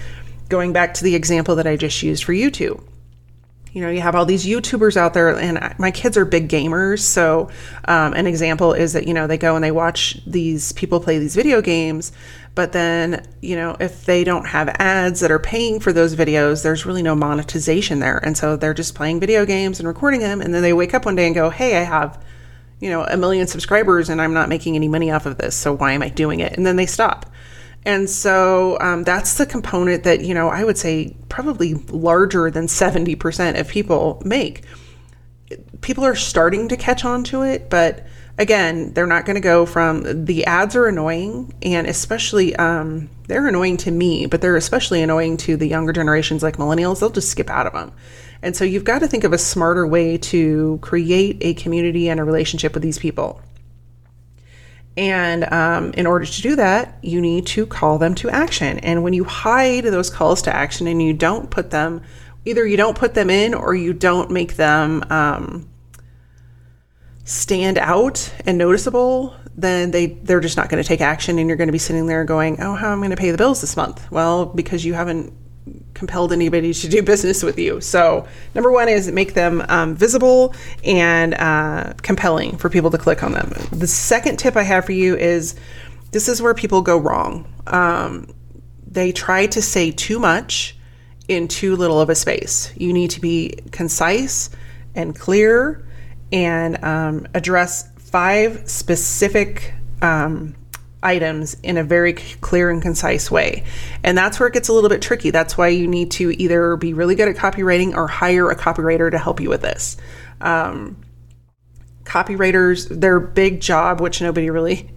going 0.49 0.73
back 0.73 0.92
to 0.92 1.04
the 1.04 1.14
example 1.14 1.57
that 1.57 1.66
I 1.66 1.76
just 1.76 2.02
used 2.02 2.25
for 2.25 2.35
YouTube 2.35 2.83
you 3.73 3.81
know, 3.81 3.88
you 3.88 4.00
have 4.02 4.14
all 4.14 4.26
these 4.26 4.45
YouTubers 4.45 4.97
out 4.97 5.14
there, 5.14 5.35
and 5.37 5.75
my 5.79 5.91
kids 5.91 6.17
are 6.17 6.26
big 6.26 6.49
gamers. 6.49 7.00
So, 7.00 7.49
um, 7.87 8.12
an 8.12 8.26
example 8.26 8.75
is 8.75 8.93
that, 8.93 9.09
you 9.09 9.14
know, 9.14 9.26
they 9.26 9.38
go 9.38 9.55
and 9.55 9.64
they 9.64 9.71
watch 9.71 10.21
these 10.26 10.73
people 10.73 11.00
play 11.00 11.19
these 11.19 11.35
video 11.35 11.62
games, 11.62 12.12
but 12.55 12.73
then, 12.73 13.26
you 13.41 13.57
know, 13.57 13.76
if 13.81 14.05
they 14.05 14.25
don't 14.25 14.47
have 14.47 14.69
ads 14.79 15.21
that 15.21 15.31
are 15.31 15.38
paying 15.38 15.81
for 15.81 15.93
those 15.93 16.14
videos, 16.14 16.62
there's 16.62 16.85
really 16.85 17.02
no 17.02 17.14
monetization 17.14 17.99
there. 18.00 18.19
And 18.19 18.37
so 18.37 18.57
they're 18.57 18.75
just 18.75 18.95
playing 18.95 19.21
video 19.21 19.47
games 19.47 19.79
and 19.79 19.88
recording 19.88 20.21
them. 20.21 20.43
And 20.43 20.52
then 20.52 20.62
they 20.62 20.75
wake 20.75 20.93
up 20.93 21.07
one 21.07 21.17
day 21.17 21.25
and 21.25 21.35
go, 21.35 21.49
hey, 21.49 21.79
I 21.79 21.83
have, 21.83 22.23
you 22.79 22.91
know, 22.91 23.05
a 23.05 23.17
million 23.17 23.47
subscribers 23.47 24.11
and 24.11 24.21
I'm 24.21 24.35
not 24.35 24.50
making 24.50 24.76
any 24.76 24.88
money 24.88 25.11
off 25.11 25.25
of 25.25 25.38
this. 25.38 25.57
So 25.57 25.73
why 25.73 25.93
am 25.93 26.02
I 26.02 26.11
doing 26.11 26.41
it? 26.41 26.55
And 26.59 26.67
then 26.67 26.76
they 26.76 26.85
stop. 26.85 27.25
And 27.85 28.09
so 28.09 28.79
um, 28.81 29.03
that's 29.03 29.35
the 29.35 29.47
component 29.47 30.05
that, 30.05 30.21
you 30.21 30.35
know, 30.35 30.49
I 30.49 30.65
would 30.65 30.79
say 30.79 31.17
probably 31.29 31.75
larger 31.75 32.51
than 32.51 32.67
70% 32.67 33.59
of 33.59 33.69
people 33.69 34.23
make. 34.25 34.65
People 35.81 36.05
are 36.05 36.15
starting 36.15 36.69
to 36.69 36.77
catch 36.77 37.05
on 37.05 37.25
to 37.25 37.43
it, 37.43 37.69
but 37.69 38.07
again, 38.39 38.93
they're 38.93 39.07
not 39.07 39.25
going 39.25 39.35
to 39.35 39.41
go 39.41 39.67
from 39.67 40.25
the 40.25 40.47
ads 40.47 40.77
are 40.77 40.87
annoying, 40.87 41.53
and 41.62 41.87
especially 41.87 42.55
um, 42.57 43.11
they're 43.27 43.49
annoying 43.49 43.77
to 43.79 43.91
me, 43.91 44.27
but 44.27 44.41
they're 44.41 44.57
especially 44.57 45.03
annoying 45.03 45.37
to 45.39 45.57
the 45.57 45.67
younger 45.67 45.93
generations 45.93 46.43
like 46.43 46.57
millennials. 46.57 47.01
They'll 47.01 47.11
just 47.11 47.31
skip 47.31 47.51
out 47.51 47.67
of 47.67 47.73
them. 47.73 47.93
And 48.43 48.57
so 48.57 48.65
you've 48.65 48.85
got 48.85 49.01
to 49.01 49.09
think 49.09 49.25
of 49.25 49.33
a 49.33 49.39
smarter 49.39 49.87
way 49.87 50.19
to 50.19 50.79
create 50.83 51.39
a 51.41 51.55
community 51.55 52.09
and 52.09 52.19
a 52.19 52.25
relationship 52.25 52.75
with 52.75 52.83
these 52.83 52.99
people. 52.99 53.41
And 54.97 55.51
um, 55.51 55.93
in 55.93 56.07
order 56.07 56.27
to 56.27 56.43
do 56.43 56.57
that, 56.57 56.99
you 57.03 57.21
need 57.21 57.47
to 57.49 57.67
call 57.67 57.99
them 57.99 58.15
to 58.17 58.29
action. 58.29 58.79
And 58.81 59.03
when 59.03 59.15
you 59.15 59.25
hide 59.25 59.85
those 59.85 60.11
calls 60.11 60.43
to 60.43 60.55
action 60.55 60.87
and 60.87 61.03
you 61.03 61.15
don't 61.15 61.51
put 61.51 61.71
them, 61.71 62.03
either 62.45 62.67
you 62.67 62.77
don't 62.77 62.97
put 62.97 63.15
them 63.15 63.31
in 63.31 63.55
or 63.55 63.75
you 63.75 63.93
don't 63.93 64.31
make 64.31 64.57
them 64.57 65.03
um, 65.09 65.69
stand 67.25 67.79
out 67.79 68.33
and 68.45 68.59
noticeable, 68.59 69.35
then 69.55 69.91
they 69.91 70.07
they're 70.07 70.41
just 70.41 70.57
not 70.57 70.69
going 70.69 70.83
to 70.83 70.87
take 70.87 71.01
action, 71.01 71.39
and 71.39 71.49
you're 71.49 71.57
going 71.57 71.69
to 71.69 71.73
be 71.73 71.79
sitting 71.79 72.07
there 72.07 72.25
going, 72.25 72.61
"Oh, 72.61 72.75
how 72.75 72.93
am 72.93 72.99
I 72.99 73.07
going 73.07 73.11
to 73.11 73.17
pay 73.17 73.31
the 73.31 73.39
bills 73.39 73.61
this 73.61 73.77
month?" 73.77 74.11
Well, 74.11 74.47
because 74.47 74.85
you 74.85 74.95
haven't 74.95 75.33
compelled 75.95 76.33
anybody 76.33 76.73
to 76.73 76.89
do 76.89 77.03
business 77.03 77.43
with 77.43 77.59
you. 77.59 77.81
So, 77.81 78.27
number 78.55 78.71
one 78.71 78.89
is 78.89 79.11
make 79.11 79.35
them 79.35 79.65
um, 79.69 79.95
visible 79.95 80.55
and 80.85 81.35
uh, 81.35 81.95
compelling 82.03 82.57
for 82.57 82.69
people 82.69 82.91
to 82.91 82.99
click 82.99 83.23
on 83.23 83.33
them. 83.33 83.53
The 83.71 83.87
second 83.87 84.39
tip 84.39 84.57
I 84.57 84.63
have 84.63 84.85
for 84.85 84.93
you 84.93 85.17
is 85.17 85.55
this 86.11 86.29
is 86.29 86.43
where 86.43 86.55
people 86.55 86.83
go 86.83 86.99
wrong. 86.99 87.53
Um, 87.67 88.35
they 88.87 89.13
try 89.13 89.47
to 89.47 89.63
say 89.63 89.91
too 89.91 90.19
much 90.19 90.77
in 91.29 91.49
too 91.49 91.77
little 91.77 92.01
of 92.01 92.11
a 92.11 92.15
space. 92.15 92.73
You 92.77 92.93
need 92.93 93.11
to 93.11 93.21
be 93.21 93.57
concise 93.71 94.51
and 94.95 95.19
clear 95.19 95.87
and 96.31 96.83
um, 96.85 97.27
address 97.35 97.91
five 97.97 98.69
specific 98.69 99.75
um, 100.03 100.55
items 101.03 101.57
in 101.63 101.77
a 101.77 101.85
very 101.85 102.13
clear 102.13 102.71
and 102.71 102.81
concise 102.81 103.31
way. 103.31 103.65
And 104.03 104.17
that's 104.17 104.39
where 104.39 104.49
it 104.49 104.55
gets 104.55 104.69
a 104.69 104.73
little 104.73 104.91
bit 104.91 105.03
tricky. 105.03 105.31
That's 105.31 105.57
why 105.59 105.69
you 105.69 105.87
need 105.87 106.11
to 106.13 106.31
either 106.31 106.77
be 106.77 106.95
really 106.95 107.15
good 107.15 107.29
at 107.29 107.37
copywriting 107.37 107.95
or 107.95 108.07
hire 108.07 108.51
a 108.51 108.57
copywriter 108.57 109.11
to 109.11 109.19
help 109.19 109.41
you 109.41 109.49
with 109.49 109.63
this. 109.63 109.97
Um, 110.41 110.97
copywriters, 112.05 112.89
their 112.89 113.21
big 113.21 113.61
job, 113.61 114.01
which 114.01 114.21
nobody 114.21 114.51
really 114.51 114.91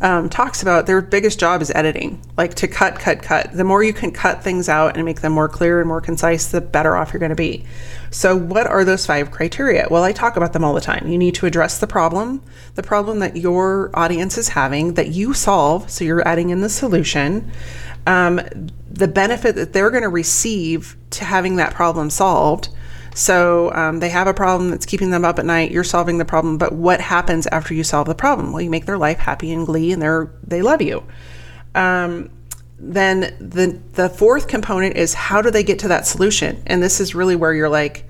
um, 0.00 0.28
talks 0.28 0.62
about, 0.62 0.86
their 0.86 1.00
biggest 1.00 1.40
job 1.40 1.62
is 1.62 1.70
editing, 1.74 2.20
like 2.36 2.54
to 2.54 2.68
cut, 2.68 2.98
cut, 2.98 3.22
cut. 3.22 3.52
The 3.52 3.64
more 3.64 3.82
you 3.82 3.92
can 3.92 4.10
cut 4.10 4.42
things 4.42 4.68
out 4.68 4.96
and 4.96 5.04
make 5.04 5.20
them 5.20 5.32
more 5.32 5.48
clear 5.48 5.80
and 5.80 5.88
more 5.88 6.00
concise, 6.00 6.48
the 6.48 6.60
better 6.60 6.96
off 6.96 7.12
you're 7.12 7.20
going 7.20 7.30
to 7.30 7.36
be. 7.36 7.64
So, 8.10 8.36
what 8.36 8.66
are 8.66 8.84
those 8.84 9.06
five 9.06 9.30
criteria? 9.30 9.86
Well, 9.90 10.02
I 10.02 10.12
talk 10.12 10.36
about 10.36 10.52
them 10.52 10.64
all 10.64 10.74
the 10.74 10.80
time. 10.80 11.08
You 11.08 11.18
need 11.18 11.34
to 11.36 11.46
address 11.46 11.78
the 11.78 11.86
problem, 11.86 12.42
the 12.74 12.82
problem 12.82 13.20
that 13.20 13.36
your 13.36 13.90
audience 13.94 14.36
is 14.36 14.48
having 14.48 14.94
that 14.94 15.08
you 15.08 15.32
solve. 15.34 15.90
So, 15.90 16.04
you're 16.04 16.26
adding 16.26 16.50
in 16.50 16.60
the 16.60 16.70
solution. 16.70 17.50
Um, 18.06 18.40
the 18.90 19.08
benefit 19.08 19.54
that 19.54 19.72
they're 19.72 19.90
going 19.90 20.02
to 20.02 20.08
receive 20.08 20.96
to 21.10 21.24
having 21.24 21.56
that 21.56 21.74
problem 21.74 22.10
solved. 22.10 22.70
So 23.14 23.72
um, 23.74 24.00
they 24.00 24.08
have 24.08 24.26
a 24.26 24.34
problem 24.34 24.70
that's 24.70 24.86
keeping 24.86 25.10
them 25.10 25.24
up 25.24 25.38
at 25.38 25.46
night. 25.46 25.70
You're 25.70 25.84
solving 25.84 26.18
the 26.18 26.24
problem, 26.24 26.58
but 26.58 26.72
what 26.72 27.00
happens 27.00 27.46
after 27.48 27.74
you 27.74 27.84
solve 27.84 28.06
the 28.06 28.14
problem? 28.14 28.52
Well, 28.52 28.62
you 28.62 28.70
make 28.70 28.86
their 28.86 28.98
life 28.98 29.18
happy 29.18 29.52
and 29.52 29.66
glee, 29.66 29.92
and 29.92 30.00
they're 30.00 30.32
they 30.46 30.62
love 30.62 30.82
you. 30.82 31.04
Um, 31.74 32.30
then 32.78 33.36
the 33.40 33.80
the 33.92 34.08
fourth 34.08 34.48
component 34.48 34.96
is 34.96 35.14
how 35.14 35.42
do 35.42 35.50
they 35.50 35.62
get 35.62 35.80
to 35.80 35.88
that 35.88 36.06
solution? 36.06 36.62
And 36.66 36.82
this 36.82 37.00
is 37.00 37.14
really 37.14 37.36
where 37.36 37.52
you're 37.52 37.68
like, 37.68 38.04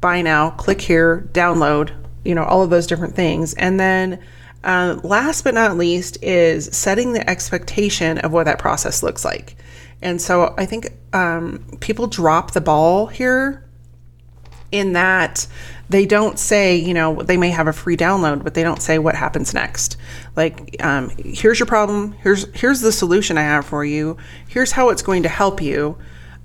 buy 0.00 0.22
now, 0.22 0.50
click 0.50 0.80
here, 0.80 1.28
download, 1.32 1.92
you 2.24 2.34
know, 2.34 2.44
all 2.44 2.62
of 2.62 2.70
those 2.70 2.86
different 2.86 3.16
things. 3.16 3.54
And 3.54 3.80
then 3.80 4.20
uh, 4.64 5.00
last 5.02 5.44
but 5.44 5.54
not 5.54 5.76
least 5.76 6.22
is 6.22 6.66
setting 6.76 7.12
the 7.12 7.28
expectation 7.28 8.18
of 8.18 8.32
what 8.32 8.44
that 8.44 8.58
process 8.58 9.02
looks 9.02 9.24
like. 9.24 9.56
And 10.02 10.20
so 10.20 10.54
I 10.56 10.66
think 10.66 10.92
um, 11.12 11.64
people 11.80 12.06
drop 12.06 12.52
the 12.52 12.60
ball 12.60 13.06
here 13.06 13.64
in 14.70 14.92
that 14.92 15.46
they 15.88 16.04
don't 16.04 16.38
say, 16.38 16.76
you 16.76 16.92
know, 16.92 17.22
they 17.22 17.36
may 17.36 17.50
have 17.50 17.66
a 17.66 17.72
free 17.72 17.96
download, 17.96 18.44
but 18.44 18.54
they 18.54 18.62
don't 18.62 18.82
say 18.82 18.98
what 18.98 19.14
happens 19.14 19.54
next. 19.54 19.96
Like, 20.36 20.76
um, 20.80 21.10
here's 21.10 21.58
your 21.58 21.66
problem. 21.66 22.12
Here's 22.12 22.46
here's 22.54 22.80
the 22.80 22.92
solution 22.92 23.38
I 23.38 23.42
have 23.42 23.64
for 23.64 23.84
you. 23.84 24.16
Here's 24.46 24.72
how 24.72 24.90
it's 24.90 25.02
going 25.02 25.22
to 25.22 25.28
help 25.28 25.62
you. 25.62 25.96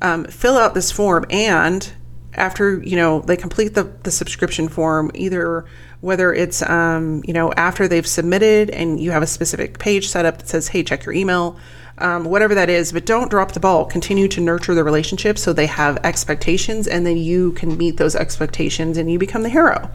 Um, 0.01 0.25
fill 0.25 0.58
out 0.58 0.74
this 0.74 0.92
form, 0.92 1.25
and 1.30 1.94
after 2.34 2.82
you 2.82 2.96
know 2.96 3.22
they 3.22 3.38
complete 3.38 3.74
the 3.74 3.84
the 4.03 4.12
subscription 4.12 4.70
form, 4.70 5.12
either 5.13 5.65
whether 6.03 6.33
it's 6.33 6.62
um, 6.69 7.24
you 7.25 7.33
know 7.33 7.51
after 7.53 7.88
they've 7.88 8.07
submitted 8.07 8.69
and 8.69 9.00
you 9.00 9.12
have 9.12 9.24
a 9.24 9.27
specific 9.27 9.79
page 9.79 10.10
set 10.10 10.25
up 10.25 10.38
that 10.38 10.48
says, 10.48 10.67
hey, 10.67 10.83
check 10.83 11.05
your 11.05 11.13
email 11.13 11.57
um, 12.00 12.25
whatever 12.25 12.55
that 12.55 12.69
is, 12.69 12.91
but 12.91 13.05
don't 13.05 13.29
drop 13.29 13.51
the 13.51 13.60
ball. 13.60 13.86
Continue 13.86 14.27
to 14.29 14.41
nurture 14.41 14.74
the 14.74 14.83
relationship 14.83 15.38
so 15.38 15.53
they 15.53 15.67
have 15.67 15.98
expectations 16.03 16.88
and 16.88 17.05
then 17.05 17.17
you 17.17 17.51
can 17.53 17.77
meet 17.77 17.98
those 17.98 18.15
expectations 18.15 18.98
and 18.98 19.12
you 19.12 19.19
become 19.19 19.43
the 19.43 19.50
hero. 19.50 19.89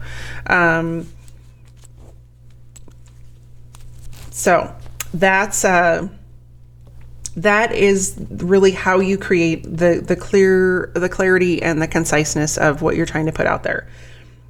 Um, 0.47 1.07
so 4.31 4.73
that's 5.13 5.65
uh, 5.65 6.07
that 7.35 7.73
is 7.73 8.15
really 8.29 8.71
how 8.71 8.99
you 8.99 9.17
create 9.17 9.63
the 9.63 10.01
the 10.05 10.15
clear 10.15 10.91
the 10.95 11.09
clarity 11.09 11.61
and 11.61 11.81
the 11.81 11.87
conciseness 11.87 12.57
of 12.57 12.81
what 12.81 12.95
you're 12.95 13.05
trying 13.05 13.25
to 13.25 13.33
put 13.33 13.45
out 13.45 13.63
there. 13.63 13.87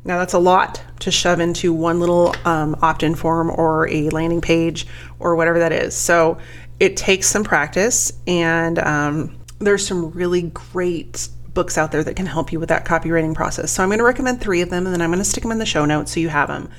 Now, 0.04 0.18
that's 0.18 0.34
a 0.34 0.40
lot 0.40 0.82
to 1.00 1.12
shove 1.12 1.40
into 1.40 1.74
one 1.74 2.00
little 2.00 2.36
um, 2.46 2.76
opt 2.82 3.04
in 3.04 3.16
form 3.16 3.50
or 3.50 3.88
a 3.90 4.10
landing 4.10 4.42
page 4.42 4.88
or 5.20 5.36
whatever 5.36 5.60
that 5.60 5.72
is. 5.72 5.96
So, 5.96 6.38
it 6.80 6.96
takes 6.96 7.28
some 7.28 7.44
practice, 7.44 8.14
and 8.26 8.80
um, 8.80 9.38
there's 9.60 9.86
some 9.86 10.12
really 10.12 10.44
great 10.44 11.28
books 11.54 11.78
out 11.78 11.92
there 11.92 12.04
that 12.04 12.16
can 12.16 12.26
help 12.26 12.52
you 12.52 12.60
with 12.60 12.70
that 12.70 12.86
copywriting 12.86 13.36
process. 13.36 13.72
So 13.72 13.84
I'm 13.84 13.90
going 13.90 14.00
to 14.00 14.06
recommend 14.06 14.40
three 14.40 14.62
of 14.62 14.70
them, 14.70 14.86
and 14.86 14.94
then 14.94 15.02
I'm 15.02 15.10
going 15.10 15.20
to 15.20 15.26
stick 15.26 15.44
them 15.44 15.52
in 15.52 15.58
the 15.58 15.66
show 15.66 15.86
notes 15.86 16.14
so 16.14 16.20
you 16.20 16.30
have 16.30 16.48
them. 16.48 16.70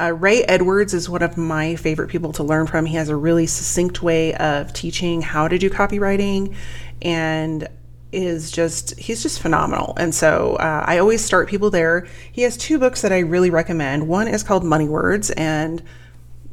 Uh, 0.00 0.14
Ray 0.14 0.42
Edwards 0.44 0.94
is 0.94 1.08
one 1.08 1.22
of 1.22 1.36
my 1.36 1.76
favorite 1.76 2.08
people 2.08 2.32
to 2.32 2.42
learn 2.42 2.66
from. 2.66 2.86
He 2.86 2.96
has 2.96 3.10
a 3.10 3.16
really 3.16 3.46
succinct 3.46 4.02
way 4.02 4.34
of 4.34 4.72
teaching 4.72 5.20
how 5.20 5.48
to 5.48 5.58
do 5.58 5.68
copywriting, 5.68 6.54
and 7.02 7.68
is 8.12 8.50
just 8.50 8.98
he's 8.98 9.22
just 9.22 9.40
phenomenal 9.40 9.94
and 9.96 10.14
so 10.14 10.56
uh, 10.56 10.84
i 10.86 10.98
always 10.98 11.24
start 11.24 11.48
people 11.48 11.70
there 11.70 12.06
he 12.30 12.42
has 12.42 12.56
two 12.56 12.78
books 12.78 13.02
that 13.02 13.12
i 13.12 13.18
really 13.18 13.50
recommend 13.50 14.06
one 14.06 14.28
is 14.28 14.42
called 14.42 14.62
money 14.64 14.88
words 14.88 15.30
and 15.30 15.82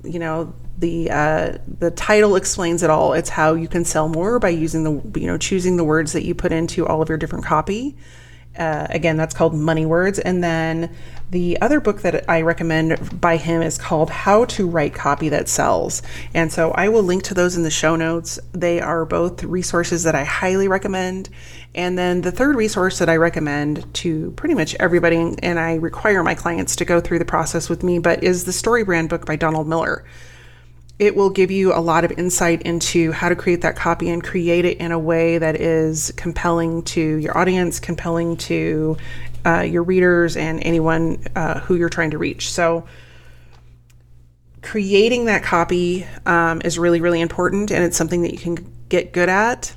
you 0.03 0.19
know 0.19 0.53
the 0.79 1.11
uh, 1.11 1.57
the 1.79 1.91
title 1.91 2.35
explains 2.35 2.83
it 2.83 2.89
all. 2.89 3.13
It's 3.13 3.29
how 3.29 3.53
you 3.53 3.67
can 3.67 3.83
sell 3.83 4.07
more 4.07 4.39
by 4.39 4.49
using 4.49 4.83
the 4.83 5.19
you 5.19 5.27
know 5.27 5.37
choosing 5.37 5.77
the 5.77 5.83
words 5.83 6.13
that 6.13 6.25
you 6.25 6.33
put 6.33 6.51
into 6.51 6.87
all 6.87 7.01
of 7.01 7.09
your 7.09 7.17
different 7.17 7.45
copy. 7.45 7.97
Uh, 8.59 8.85
again, 8.89 9.15
that's 9.15 9.33
called 9.33 9.55
Money 9.55 9.85
Words. 9.85 10.19
And 10.19 10.43
then 10.43 10.93
the 11.31 11.59
other 11.61 11.79
book 11.79 12.01
that 12.01 12.29
I 12.29 12.41
recommend 12.41 13.21
by 13.21 13.37
him 13.37 13.61
is 13.61 13.77
called 13.77 14.09
How 14.09 14.45
to 14.45 14.67
Write 14.67 14.93
Copy 14.93 15.29
That 15.29 15.47
Sells. 15.47 16.01
And 16.33 16.51
so 16.51 16.71
I 16.71 16.89
will 16.89 17.03
link 17.03 17.23
to 17.23 17.33
those 17.33 17.55
in 17.55 17.63
the 17.63 17.69
show 17.69 17.95
notes. 17.95 18.39
They 18.51 18.81
are 18.81 19.05
both 19.05 19.43
resources 19.43 20.03
that 20.03 20.15
I 20.15 20.25
highly 20.25 20.67
recommend. 20.67 21.29
And 21.73 21.97
then 21.97 22.21
the 22.21 22.31
third 22.31 22.55
resource 22.55 22.99
that 22.99 23.09
I 23.09 23.15
recommend 23.15 23.93
to 23.95 24.31
pretty 24.31 24.55
much 24.55 24.75
everybody, 24.75 25.35
and 25.41 25.59
I 25.59 25.75
require 25.75 26.23
my 26.23 26.35
clients 26.35 26.75
to 26.77 26.85
go 26.85 26.99
through 26.99 27.19
the 27.19 27.25
process 27.25 27.69
with 27.69 27.83
me, 27.83 27.99
but 27.99 28.23
is 28.23 28.43
the 28.43 28.51
Story 28.51 28.83
Brand 28.83 29.07
book 29.09 29.25
by 29.25 29.35
Donald 29.35 29.67
Miller 29.67 30.03
it 30.99 31.15
will 31.15 31.29
give 31.29 31.49
you 31.49 31.73
a 31.73 31.79
lot 31.79 32.03
of 32.03 32.11
insight 32.11 32.61
into 32.63 33.13
how 33.13 33.29
to 33.29 33.35
create 33.35 33.61
that 33.61 33.77
copy 33.77 34.09
and 34.09 34.21
create 34.21 34.65
it 34.65 34.77
in 34.77 34.91
a 34.91 34.99
way 34.99 35.37
that 35.37 35.55
is 35.55 36.11
compelling 36.17 36.83
to 36.83 37.01
your 37.01 37.37
audience, 37.37 37.79
compelling 37.79 38.35
to 38.35 38.97
uh, 39.45 39.61
your 39.61 39.83
readers, 39.83 40.35
and 40.35 40.61
anyone 40.63 41.23
uh, 41.35 41.61
who 41.61 41.75
you're 41.75 41.89
trying 41.89 42.11
to 42.11 42.17
reach. 42.17 42.51
So, 42.51 42.85
creating 44.61 45.25
that 45.25 45.41
copy 45.41 46.05
um, 46.25 46.61
is 46.65 46.77
really, 46.77 46.99
really 46.99 47.21
important, 47.21 47.71
and 47.71 47.81
it's 47.81 47.95
something 47.95 48.23
that 48.23 48.33
you 48.33 48.39
can 48.39 48.55
get 48.89 49.13
good 49.13 49.29
at. 49.29 49.73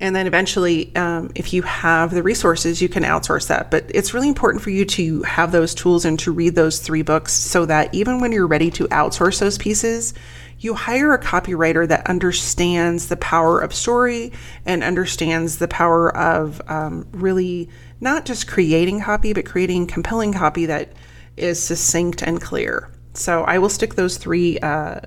And 0.00 0.14
then 0.14 0.26
eventually, 0.26 0.94
um, 0.96 1.30
if 1.34 1.52
you 1.52 1.62
have 1.62 2.10
the 2.10 2.22
resources, 2.22 2.82
you 2.82 2.88
can 2.88 3.04
outsource 3.04 3.48
that. 3.48 3.70
But 3.70 3.90
it's 3.94 4.12
really 4.12 4.28
important 4.28 4.62
for 4.62 4.70
you 4.70 4.84
to 4.84 5.22
have 5.22 5.52
those 5.52 5.74
tools 5.74 6.04
and 6.04 6.18
to 6.20 6.32
read 6.32 6.54
those 6.54 6.80
three 6.80 7.02
books 7.02 7.32
so 7.32 7.64
that 7.66 7.94
even 7.94 8.20
when 8.20 8.32
you're 8.32 8.46
ready 8.46 8.70
to 8.72 8.88
outsource 8.88 9.38
those 9.38 9.56
pieces, 9.56 10.14
you 10.58 10.74
hire 10.74 11.12
a 11.12 11.22
copywriter 11.22 11.86
that 11.86 12.06
understands 12.06 13.08
the 13.08 13.16
power 13.16 13.60
of 13.60 13.74
story 13.74 14.32
and 14.64 14.82
understands 14.82 15.58
the 15.58 15.68
power 15.68 16.14
of 16.16 16.60
um, 16.68 17.06
really 17.12 17.68
not 18.00 18.24
just 18.24 18.48
creating 18.48 19.00
copy, 19.00 19.32
but 19.32 19.46
creating 19.46 19.86
compelling 19.86 20.32
copy 20.32 20.66
that 20.66 20.92
is 21.36 21.62
succinct 21.62 22.22
and 22.22 22.40
clear. 22.40 22.90
So 23.14 23.44
I 23.44 23.58
will 23.58 23.68
stick 23.68 23.94
those 23.94 24.16
three 24.16 24.58
uh, 24.58 25.00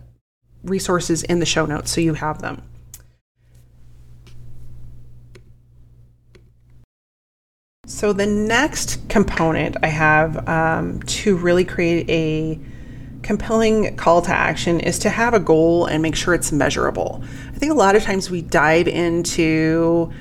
resources 0.63 1.23
in 1.23 1.39
the 1.39 1.45
show 1.45 1.65
notes 1.65 1.91
so 1.91 2.01
you 2.01 2.13
have 2.13 2.41
them. 2.41 2.61
So 7.89 8.11
the 8.11 8.25
next 8.25 9.07
component 9.07 9.77
I 9.81 9.87
have 9.87 10.45
um, 10.49 11.01
to 11.03 11.37
really 11.37 11.63
create 11.63 12.09
a 12.09 12.59
compelling 13.23 13.95
call 13.95 14.21
to 14.23 14.31
action 14.31 14.81
is 14.81 14.99
to 14.99 15.09
have 15.09 15.33
a 15.33 15.39
goal 15.39 15.85
and 15.85 16.03
make 16.03 16.17
sure 16.17 16.33
it's 16.33 16.51
measurable. 16.51 17.23
I 17.55 17.57
think 17.57 17.71
a 17.71 17.75
lot 17.75 17.95
of 17.95 18.03
times 18.03 18.29
we 18.29 18.41
dive 18.41 18.89
into 18.89 20.11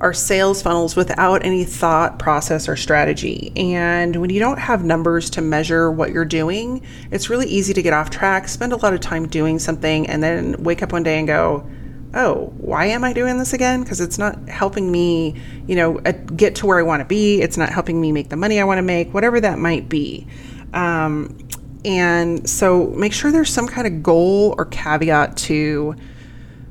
our 0.00 0.12
sales 0.12 0.60
funnels 0.60 0.96
without 0.96 1.46
any 1.46 1.64
thought 1.64 2.18
process 2.18 2.68
or 2.68 2.76
strategy. 2.76 3.54
And 3.56 4.16
when 4.16 4.28
you 4.28 4.38
don't 4.38 4.58
have 4.58 4.84
numbers 4.84 5.30
to 5.30 5.40
measure 5.40 5.90
what 5.90 6.10
you're 6.10 6.26
doing, 6.26 6.82
it's 7.10 7.30
really 7.30 7.46
easy 7.46 7.72
to 7.72 7.80
get 7.80 7.94
off 7.94 8.10
track, 8.10 8.48
spend 8.48 8.74
a 8.74 8.76
lot 8.76 8.92
of 8.92 9.00
time 9.00 9.28
doing 9.28 9.58
something, 9.58 10.06
and 10.08 10.22
then 10.22 10.62
wake 10.62 10.82
up 10.82 10.92
one 10.92 11.04
day 11.04 11.18
and 11.18 11.26
go, 11.26 11.66
oh, 12.14 12.52
why 12.56 12.86
am 12.86 13.04
I 13.04 13.12
doing 13.12 13.38
this 13.38 13.52
again? 13.52 13.82
Because 13.82 14.00
it's 14.00 14.18
not 14.18 14.48
helping 14.48 14.90
me, 14.90 15.34
you 15.66 15.74
know, 15.74 15.98
get 16.36 16.54
to 16.56 16.66
where 16.66 16.78
I 16.78 16.82
want 16.82 17.00
to 17.00 17.04
be. 17.04 17.40
It's 17.42 17.56
not 17.56 17.70
helping 17.70 18.00
me 18.00 18.12
make 18.12 18.28
the 18.30 18.36
money 18.36 18.60
I 18.60 18.64
want 18.64 18.78
to 18.78 18.82
make, 18.82 19.12
whatever 19.12 19.40
that 19.40 19.58
might 19.58 19.88
be. 19.88 20.26
Um, 20.72 21.36
and 21.84 22.48
so 22.48 22.86
make 22.90 23.12
sure 23.12 23.30
there's 23.30 23.52
some 23.52 23.66
kind 23.66 23.86
of 23.86 24.02
goal 24.02 24.54
or 24.56 24.64
caveat 24.66 25.36
to 25.38 25.94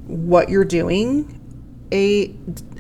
what 0.07 0.49
you're 0.49 0.65
doing. 0.65 1.39
A, 1.91 2.33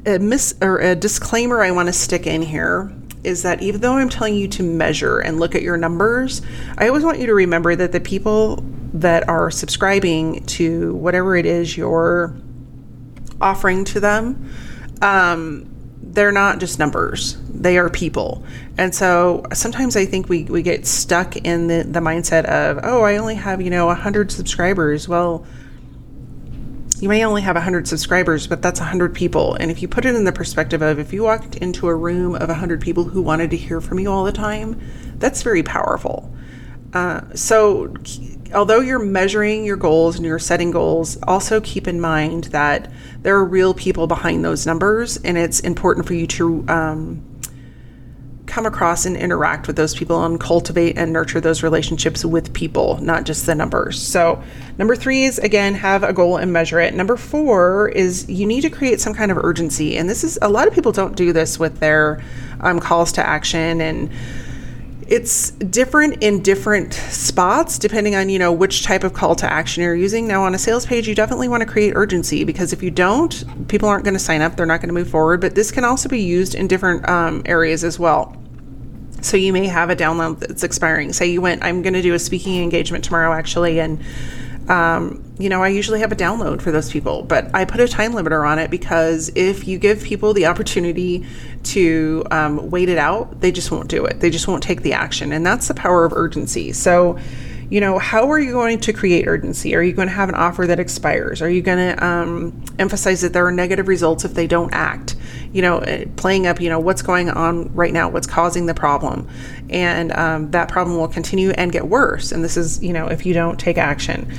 a 0.05 0.19
miss 0.19 0.55
or 0.61 0.79
a 0.79 0.95
disclaimer 0.95 1.61
I 1.61 1.71
want 1.71 1.87
to 1.87 1.93
stick 1.93 2.25
in 2.25 2.41
here 2.41 2.95
is 3.23 3.43
that 3.43 3.61
even 3.61 3.79
though 3.81 3.93
I'm 3.93 4.09
telling 4.09 4.35
you 4.35 4.47
to 4.49 4.63
measure 4.63 5.19
and 5.19 5.39
look 5.39 5.55
at 5.55 5.61
your 5.61 5.77
numbers, 5.77 6.41
I 6.77 6.87
always 6.87 7.03
want 7.03 7.19
you 7.19 7.27
to 7.27 7.33
remember 7.33 7.75
that 7.75 7.91
the 7.91 8.01
people 8.01 8.63
that 8.93 9.27
are 9.29 9.49
subscribing 9.49 10.45
to 10.45 10.93
whatever 10.95 11.35
it 11.35 11.45
is 11.45 11.77
you're 11.77 12.35
offering 13.43 13.85
to 13.85 13.99
them, 13.99 14.49
um, 15.01 15.69
they're 16.01 16.31
not 16.31 16.59
just 16.59 16.79
numbers, 16.79 17.37
they 17.49 17.77
are 17.77 17.89
people. 17.89 18.43
And 18.77 18.93
so 18.93 19.43
sometimes 19.53 19.95
I 19.95 20.05
think 20.05 20.29
we, 20.29 20.43
we 20.45 20.61
get 20.61 20.85
stuck 20.85 21.35
in 21.35 21.67
the, 21.67 21.83
the 21.83 21.99
mindset 21.99 22.45
of, 22.45 22.79
oh, 22.83 23.01
I 23.03 23.17
only 23.17 23.35
have, 23.35 23.61
you 23.61 23.69
know, 23.69 23.87
100 23.87 24.31
subscribers. 24.31 25.07
Well, 25.07 25.45
you 26.99 27.09
may 27.09 27.25
only 27.25 27.41
have 27.41 27.55
100 27.55 27.87
subscribers, 27.87 28.47
but 28.47 28.61
that's 28.61 28.79
100 28.79 29.13
people. 29.13 29.55
And 29.55 29.69
if 29.69 29.81
you 29.81 29.87
put 29.87 30.05
it 30.05 30.15
in 30.15 30.23
the 30.23 30.31
perspective 30.31 30.81
of 30.81 30.99
if 30.99 31.11
you 31.11 31.23
walked 31.23 31.57
into 31.57 31.87
a 31.87 31.95
room 31.95 32.35
of 32.35 32.47
100 32.47 32.79
people 32.79 33.03
who 33.03 33.21
wanted 33.21 33.49
to 33.49 33.57
hear 33.57 33.81
from 33.81 33.99
you 33.99 34.09
all 34.09 34.23
the 34.23 34.31
time, 34.31 34.79
that's 35.17 35.41
very 35.41 35.63
powerful. 35.63 36.33
Uh, 36.93 37.21
so, 37.33 37.93
although 38.53 38.79
you're 38.79 38.99
measuring 38.99 39.65
your 39.65 39.77
goals 39.77 40.15
and 40.15 40.25
you're 40.25 40.39
setting 40.39 40.71
goals, 40.71 41.17
also 41.23 41.61
keep 41.61 41.87
in 41.87 41.99
mind 41.99 42.45
that 42.45 42.91
there 43.21 43.35
are 43.35 43.45
real 43.45 43.73
people 43.73 44.07
behind 44.07 44.43
those 44.43 44.65
numbers, 44.65 45.17
and 45.17 45.37
it's 45.37 45.59
important 45.61 46.05
for 46.05 46.13
you 46.13 46.27
to 46.27 46.65
um, 46.67 47.23
come 48.45 48.65
across 48.67 49.05
and 49.05 49.17
interact 49.17 49.65
with 49.65 49.75
those 49.75 49.95
people 49.95 50.23
and 50.23 50.39
cultivate 50.39 50.95
and 50.97 51.11
nurture 51.11 51.41
those 51.41 51.63
relationships 51.63 52.23
with 52.23 52.53
people, 52.53 52.99
not 53.01 53.23
just 53.23 53.45
the 53.47 53.55
numbers. 53.55 53.99
So, 53.99 54.43
number 54.77 54.95
three 54.95 55.23
is 55.23 55.39
again, 55.39 55.73
have 55.73 56.03
a 56.03 56.13
goal 56.13 56.37
and 56.37 56.53
measure 56.53 56.79
it. 56.79 56.93
Number 56.93 57.17
four 57.17 57.89
is 57.89 58.29
you 58.29 58.45
need 58.45 58.61
to 58.61 58.69
create 58.69 59.01
some 59.01 59.13
kind 59.13 59.31
of 59.31 59.37
urgency. 59.37 59.97
And 59.97 60.07
this 60.07 60.23
is 60.23 60.37
a 60.41 60.49
lot 60.49 60.67
of 60.67 60.73
people 60.73 60.91
don't 60.91 61.15
do 61.15 61.33
this 61.33 61.57
with 61.57 61.79
their 61.79 62.23
um, 62.59 62.79
calls 62.79 63.11
to 63.13 63.25
action 63.25 63.81
and 63.81 64.11
it's 65.07 65.51
different 65.51 66.23
in 66.23 66.41
different 66.41 66.93
spots 66.93 67.77
depending 67.77 68.15
on 68.15 68.29
you 68.29 68.39
know 68.39 68.51
which 68.51 68.83
type 68.83 69.03
of 69.03 69.13
call 69.13 69.35
to 69.35 69.51
action 69.51 69.83
you're 69.83 69.95
using. 69.95 70.27
Now 70.27 70.43
on 70.43 70.55
a 70.55 70.57
sales 70.57 70.85
page 70.85 71.07
you 71.07 71.15
definitely 71.15 71.47
want 71.47 71.61
to 71.61 71.67
create 71.67 71.93
urgency 71.95 72.43
because 72.43 72.73
if 72.73 72.83
you 72.83 72.91
don't 72.91 73.67
people 73.67 73.89
aren't 73.89 74.03
going 74.03 74.13
to 74.13 74.19
sign 74.19 74.41
up. 74.41 74.55
They're 74.55 74.65
not 74.65 74.81
going 74.81 74.89
to 74.89 74.93
move 74.93 75.09
forward. 75.09 75.41
But 75.41 75.55
this 75.55 75.71
can 75.71 75.83
also 75.83 76.09
be 76.09 76.21
used 76.21 76.55
in 76.55 76.67
different 76.67 77.07
um, 77.09 77.41
areas 77.45 77.83
as 77.83 77.99
well. 77.99 78.35
So 79.21 79.37
you 79.37 79.53
may 79.53 79.67
have 79.67 79.89
a 79.89 79.95
download 79.95 80.39
that's 80.39 80.63
expiring. 80.63 81.13
Say 81.13 81.27
you 81.27 81.41
went 81.41 81.63
i'm 81.63 81.81
going 81.81 81.93
to 81.93 82.01
do 82.01 82.13
a 82.13 82.19
speaking 82.19 82.61
engagement 82.61 83.03
tomorrow 83.03 83.33
actually 83.33 83.79
and 83.79 84.03
um, 84.69 85.23
you 85.37 85.49
know, 85.49 85.63
I 85.63 85.69
usually 85.69 85.99
have 85.99 86.11
a 86.11 86.15
download 86.15 86.61
for 86.61 86.71
those 86.71 86.91
people, 86.91 87.23
but 87.23 87.53
I 87.53 87.65
put 87.65 87.79
a 87.79 87.87
time 87.87 88.13
limiter 88.13 88.47
on 88.47 88.59
it 88.59 88.69
because 88.69 89.31
if 89.35 89.67
you 89.67 89.77
give 89.77 90.03
people 90.03 90.33
the 90.33 90.45
opportunity 90.45 91.25
to 91.63 92.23
um, 92.31 92.69
wait 92.69 92.89
it 92.89 92.97
out, 92.97 93.41
they 93.41 93.51
just 93.51 93.71
won't 93.71 93.89
do 93.89 94.05
it. 94.05 94.19
They 94.19 94.29
just 94.29 94.47
won't 94.47 94.63
take 94.63 94.81
the 94.81 94.93
action. 94.93 95.31
And 95.31 95.45
that's 95.45 95.67
the 95.67 95.73
power 95.73 96.05
of 96.05 96.13
urgency. 96.13 96.71
So, 96.73 97.19
you 97.69 97.81
know, 97.81 97.97
how 97.99 98.29
are 98.31 98.39
you 98.39 98.51
going 98.51 98.79
to 98.81 98.93
create 98.93 99.27
urgency? 99.27 99.75
Are 99.75 99.81
you 99.81 99.93
going 99.93 100.07
to 100.07 100.13
have 100.13 100.29
an 100.29 100.35
offer 100.35 100.67
that 100.67 100.79
expires? 100.79 101.41
Are 101.41 101.49
you 101.49 101.61
going 101.61 101.77
to 101.77 102.05
um, 102.05 102.63
emphasize 102.79 103.21
that 103.21 103.33
there 103.33 103.45
are 103.45 103.51
negative 103.51 103.87
results 103.87 104.25
if 104.25 104.33
they 104.33 104.47
don't 104.47 104.73
act? 104.73 105.15
You 105.51 105.61
know, 105.61 105.79
eh, 105.79 106.05
playing 106.15 106.47
up, 106.47 106.59
you 106.61 106.69
know, 106.69 106.79
what's 106.79 107.01
going 107.01 107.29
on 107.29 107.73
right 107.73 107.93
now, 107.93 108.09
what's 108.09 108.27
causing 108.27 108.65
the 108.65 108.73
problem. 108.73 109.27
And 109.69 110.11
um, 110.13 110.51
that 110.51 110.69
problem 110.69 110.97
will 110.97 111.07
continue 111.07 111.51
and 111.51 111.71
get 111.71 111.87
worse. 111.87 112.31
And 112.31 112.43
this 112.43 112.57
is, 112.57 112.83
you 112.83 112.93
know, 112.93 113.07
if 113.07 113.25
you 113.25 113.33
don't 113.33 113.59
take 113.59 113.77
action. 113.77 114.31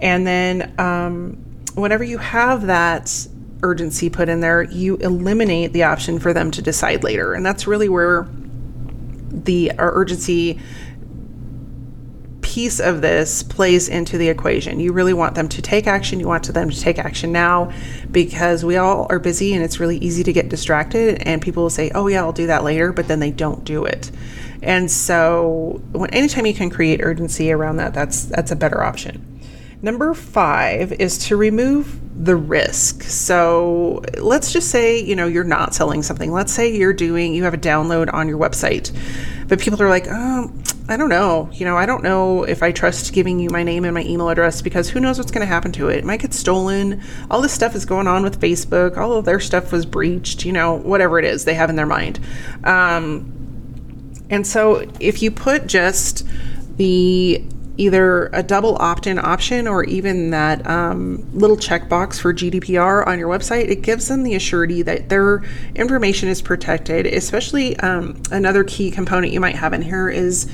And 0.00 0.26
then 0.26 0.74
um, 0.78 1.32
whenever 1.74 2.04
you 2.04 2.18
have 2.18 2.66
that 2.66 3.26
urgency 3.62 4.10
put 4.10 4.28
in 4.28 4.40
there, 4.40 4.62
you 4.62 4.96
eliminate 4.96 5.72
the 5.72 5.84
option 5.84 6.18
for 6.18 6.32
them 6.32 6.50
to 6.50 6.62
decide 6.62 7.02
later. 7.02 7.32
And 7.34 7.44
that's 7.44 7.66
really 7.66 7.88
where 7.88 8.28
the 9.30 9.72
urgency 9.78 10.60
piece 12.54 12.78
of 12.78 13.00
this 13.00 13.42
plays 13.42 13.88
into 13.88 14.16
the 14.16 14.28
equation. 14.28 14.78
You 14.78 14.92
really 14.92 15.12
want 15.12 15.34
them 15.34 15.48
to 15.48 15.60
take 15.60 15.88
action. 15.88 16.20
You 16.20 16.28
want 16.28 16.44
them 16.44 16.70
to 16.70 16.80
take 16.80 17.00
action 17.00 17.32
now 17.32 17.72
because 18.12 18.64
we 18.64 18.76
all 18.76 19.08
are 19.10 19.18
busy 19.18 19.54
and 19.54 19.64
it's 19.64 19.80
really 19.80 19.98
easy 19.98 20.22
to 20.22 20.32
get 20.32 20.50
distracted. 20.50 21.20
And 21.26 21.42
people 21.42 21.64
will 21.64 21.70
say, 21.70 21.90
oh, 21.96 22.06
yeah, 22.06 22.20
I'll 22.20 22.32
do 22.32 22.46
that 22.46 22.62
later, 22.62 22.92
but 22.92 23.08
then 23.08 23.18
they 23.18 23.32
don't 23.32 23.64
do 23.64 23.84
it. 23.84 24.12
And 24.62 24.88
so, 24.88 25.82
when, 25.90 26.10
anytime 26.10 26.46
you 26.46 26.54
can 26.54 26.70
create 26.70 27.00
urgency 27.02 27.50
around 27.50 27.78
that, 27.78 27.92
that's 27.92 28.24
that's 28.26 28.52
a 28.52 28.56
better 28.56 28.84
option. 28.84 29.42
Number 29.82 30.14
five 30.14 30.92
is 30.92 31.18
to 31.26 31.36
remove 31.36 32.00
the 32.24 32.36
risk. 32.36 33.02
So 33.02 34.02
let's 34.18 34.52
just 34.52 34.70
say, 34.70 35.00
you 35.00 35.16
know, 35.16 35.26
you're 35.26 35.42
not 35.42 35.74
selling 35.74 36.04
something. 36.04 36.30
Let's 36.30 36.52
say 36.52 36.74
you're 36.74 36.92
doing, 36.92 37.34
you 37.34 37.42
have 37.42 37.52
a 37.52 37.58
download 37.58 38.14
on 38.14 38.28
your 38.28 38.38
website, 38.38 38.96
but 39.48 39.58
people 39.58 39.82
are 39.82 39.90
like, 39.90 40.06
oh, 40.08 40.52
I 40.86 40.98
don't 40.98 41.08
know. 41.08 41.48
You 41.52 41.64
know, 41.64 41.78
I 41.78 41.86
don't 41.86 42.02
know 42.02 42.44
if 42.44 42.62
I 42.62 42.70
trust 42.70 43.12
giving 43.14 43.40
you 43.40 43.48
my 43.48 43.62
name 43.62 43.84
and 43.84 43.94
my 43.94 44.02
email 44.02 44.28
address 44.28 44.60
because 44.60 44.90
who 44.90 45.00
knows 45.00 45.16
what's 45.16 45.30
going 45.30 45.40
to 45.40 45.46
happen 45.46 45.72
to 45.72 45.88
it. 45.88 45.98
It 45.98 46.04
might 46.04 46.20
get 46.20 46.34
stolen. 46.34 47.02
All 47.30 47.40
this 47.40 47.54
stuff 47.54 47.74
is 47.74 47.86
going 47.86 48.06
on 48.06 48.22
with 48.22 48.38
Facebook. 48.38 48.98
All 48.98 49.14
of 49.14 49.24
their 49.24 49.40
stuff 49.40 49.72
was 49.72 49.86
breached, 49.86 50.44
you 50.44 50.52
know, 50.52 50.74
whatever 50.74 51.18
it 51.18 51.24
is 51.24 51.46
they 51.46 51.54
have 51.54 51.70
in 51.70 51.76
their 51.76 51.86
mind. 51.86 52.20
Um, 52.64 53.30
and 54.28 54.46
so 54.46 54.86
if 55.00 55.22
you 55.22 55.30
put 55.30 55.66
just 55.66 56.26
the 56.76 57.42
either 57.76 58.26
a 58.32 58.42
double 58.42 58.76
opt-in 58.76 59.18
option 59.18 59.66
or 59.66 59.84
even 59.84 60.30
that 60.30 60.64
um, 60.66 61.28
little 61.32 61.56
checkbox 61.56 62.20
for 62.20 62.32
GDPR 62.32 63.06
on 63.06 63.18
your 63.18 63.28
website, 63.28 63.68
it 63.68 63.82
gives 63.82 64.08
them 64.08 64.22
the 64.22 64.34
assurity 64.34 64.84
that 64.84 65.08
their 65.08 65.42
information 65.74 66.28
is 66.28 66.40
protected. 66.40 67.06
Especially 67.06 67.76
um, 67.78 68.22
another 68.30 68.64
key 68.64 68.90
component 68.90 69.32
you 69.32 69.40
might 69.40 69.56
have 69.56 69.72
in 69.72 69.82
here 69.82 70.08
is 70.08 70.50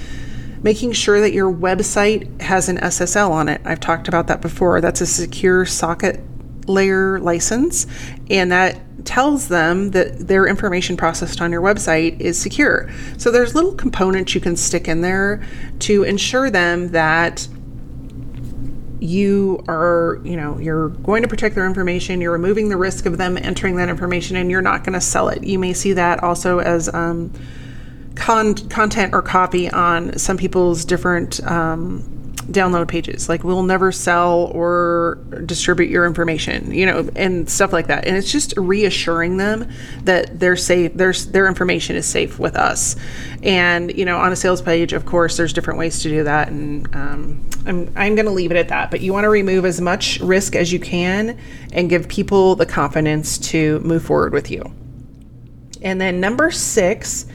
making 0.63 0.93
sure 0.93 1.21
that 1.21 1.33
your 1.33 1.53
website 1.53 2.41
has 2.41 2.69
an 2.69 2.79
SSL 2.79 3.31
on 3.31 3.49
it. 3.49 3.61
I've 3.65 3.81
talked 3.81 4.09
about 4.09 4.27
that 4.29 4.41
before. 4.41 4.81
That's 4.81 5.01
a 5.01 5.07
secure 5.07 5.65
socket 5.67 6.21
layer 6.67 7.19
license, 7.19 7.87
and 8.29 8.53
that 8.53 8.81
tells 9.05 9.49
them 9.49 9.91
that 9.91 10.29
their 10.29 10.47
information 10.47 10.97
processed 10.97 11.41
on 11.41 11.53
your 11.53 11.63
website 11.63 12.21
is 12.21 12.41
secure. 12.41 12.91
So 13.19 13.31
there's 13.31 13.55
little 13.55 13.75
components 13.75 14.35
you 14.35 14.41
can 14.41 14.57
stick 14.57 14.89
in 14.89 15.01
there 15.01 15.43
to 15.81 16.03
ensure 16.03 16.51
them 16.51 16.89
that 16.89 17.49
you 19.01 19.65
are, 19.67 20.21
you 20.25 20.37
know, 20.37 20.59
you're 20.59 20.91
going 20.91 21.23
to 21.23 21.29
protect 21.29 21.55
their 21.55 21.67
information, 21.67 22.21
you're 22.21 22.33
removing 22.33 22.69
the 22.69 22.77
risk 22.77 23.07
of 23.07 23.17
them 23.17 23.39
entering 23.39 23.77
that 23.77 23.89
information, 23.89 24.37
and 24.37 24.51
you're 24.51 24.61
not 24.61 24.85
going 24.85 24.93
to 24.93 25.01
sell 25.01 25.29
it. 25.29 25.43
You 25.43 25.59
may 25.59 25.73
see 25.73 25.95
that 25.95 26.23
also 26.23 26.59
as 26.59 26.93
um, 26.93 27.33
con- 28.15 28.55
content 28.55 29.15
or 29.15 29.23
copy 29.23 29.71
on 29.71 30.19
some 30.19 30.37
people's 30.37 30.85
different 30.85 31.43
um, 31.51 32.20
download 32.51 32.89
pages. 32.89 33.29
Like 33.29 33.45
we'll 33.45 33.63
never 33.63 33.93
sell 33.93 34.51
or 34.53 35.19
distribute 35.47 35.91
your 35.91 36.07
information, 36.07 36.73
you 36.73 36.87
know, 36.87 37.09
and 37.17 37.49
stuff 37.49 37.73
like 37.73 37.87
that. 37.87 38.07
And 38.07 38.17
it's 38.17 38.31
just 38.31 38.55
reassuring 38.57 39.37
them 39.37 39.71
that 40.03 40.41
they're 40.41 40.57
safe. 40.57 40.95
Their 40.95 41.13
their 41.13 41.47
information 41.47 41.97
is 41.97 42.07
safe 42.07 42.39
with 42.39 42.57
us. 42.57 42.97
And 43.43 43.97
you 43.97 44.05
know, 44.05 44.19
on 44.19 44.33
a 44.33 44.37
sales 44.37 44.63
page, 44.63 44.93
of 44.93 45.07
course, 45.07 45.37
there's 45.37 45.53
different 45.53 45.79
ways 45.79 46.03
to 46.03 46.09
do 46.09 46.25
that. 46.25 46.49
And 46.49 46.95
um, 46.95 47.51
I'm 47.67 47.93
I'm 47.97 48.15
going 48.15 48.27
to 48.27 48.33
leave 48.33 48.51
it 48.51 48.57
at 48.57 48.69
that. 48.69 48.91
But 48.91 49.01
you 49.01 49.13
want 49.13 49.25
to 49.25 49.31
remove 49.31 49.65
as 49.65 49.81
much 49.81 50.21
risk 50.21 50.55
as 50.57 50.73
you 50.73 50.81
can 50.81 51.39
and 51.73 51.89
give 51.89 52.09
people 52.09 52.57
the 52.57 52.67
confidence 52.67 53.39
to 53.51 53.79
move 53.81 54.05
forward 54.05 54.33
with 54.33 54.51
you. 54.51 54.63
And 55.83 56.01
then 56.01 56.21
number 56.21 56.51
six 56.51 57.27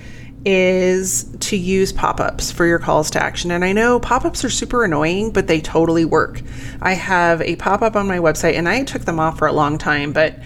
is 0.45 1.23
to 1.39 1.57
use 1.57 1.91
pop 1.91 2.19
ups 2.19 2.51
for 2.51 2.65
your 2.65 2.77
calls 2.77 3.09
to 3.11 3.21
action. 3.21 3.49
And 3.49 3.65
I 3.65 3.73
know 3.73 3.99
pop 3.99 4.25
ups 4.25 4.45
are 4.45 4.49
super 4.49 4.85
annoying, 4.85 5.31
but 5.31 5.47
they 5.47 5.59
totally 5.59 6.05
work. 6.05 6.41
I 6.81 6.93
have 6.93 7.41
a 7.41 7.55
pop 7.55 7.81
up 7.81 7.95
on 7.95 8.07
my 8.07 8.19
website 8.19 8.53
and 8.53 8.69
I 8.69 8.83
took 8.83 9.05
them 9.05 9.19
off 9.19 9.39
for 9.39 9.47
a 9.47 9.53
long 9.53 9.79
time, 9.79 10.13
but 10.13 10.39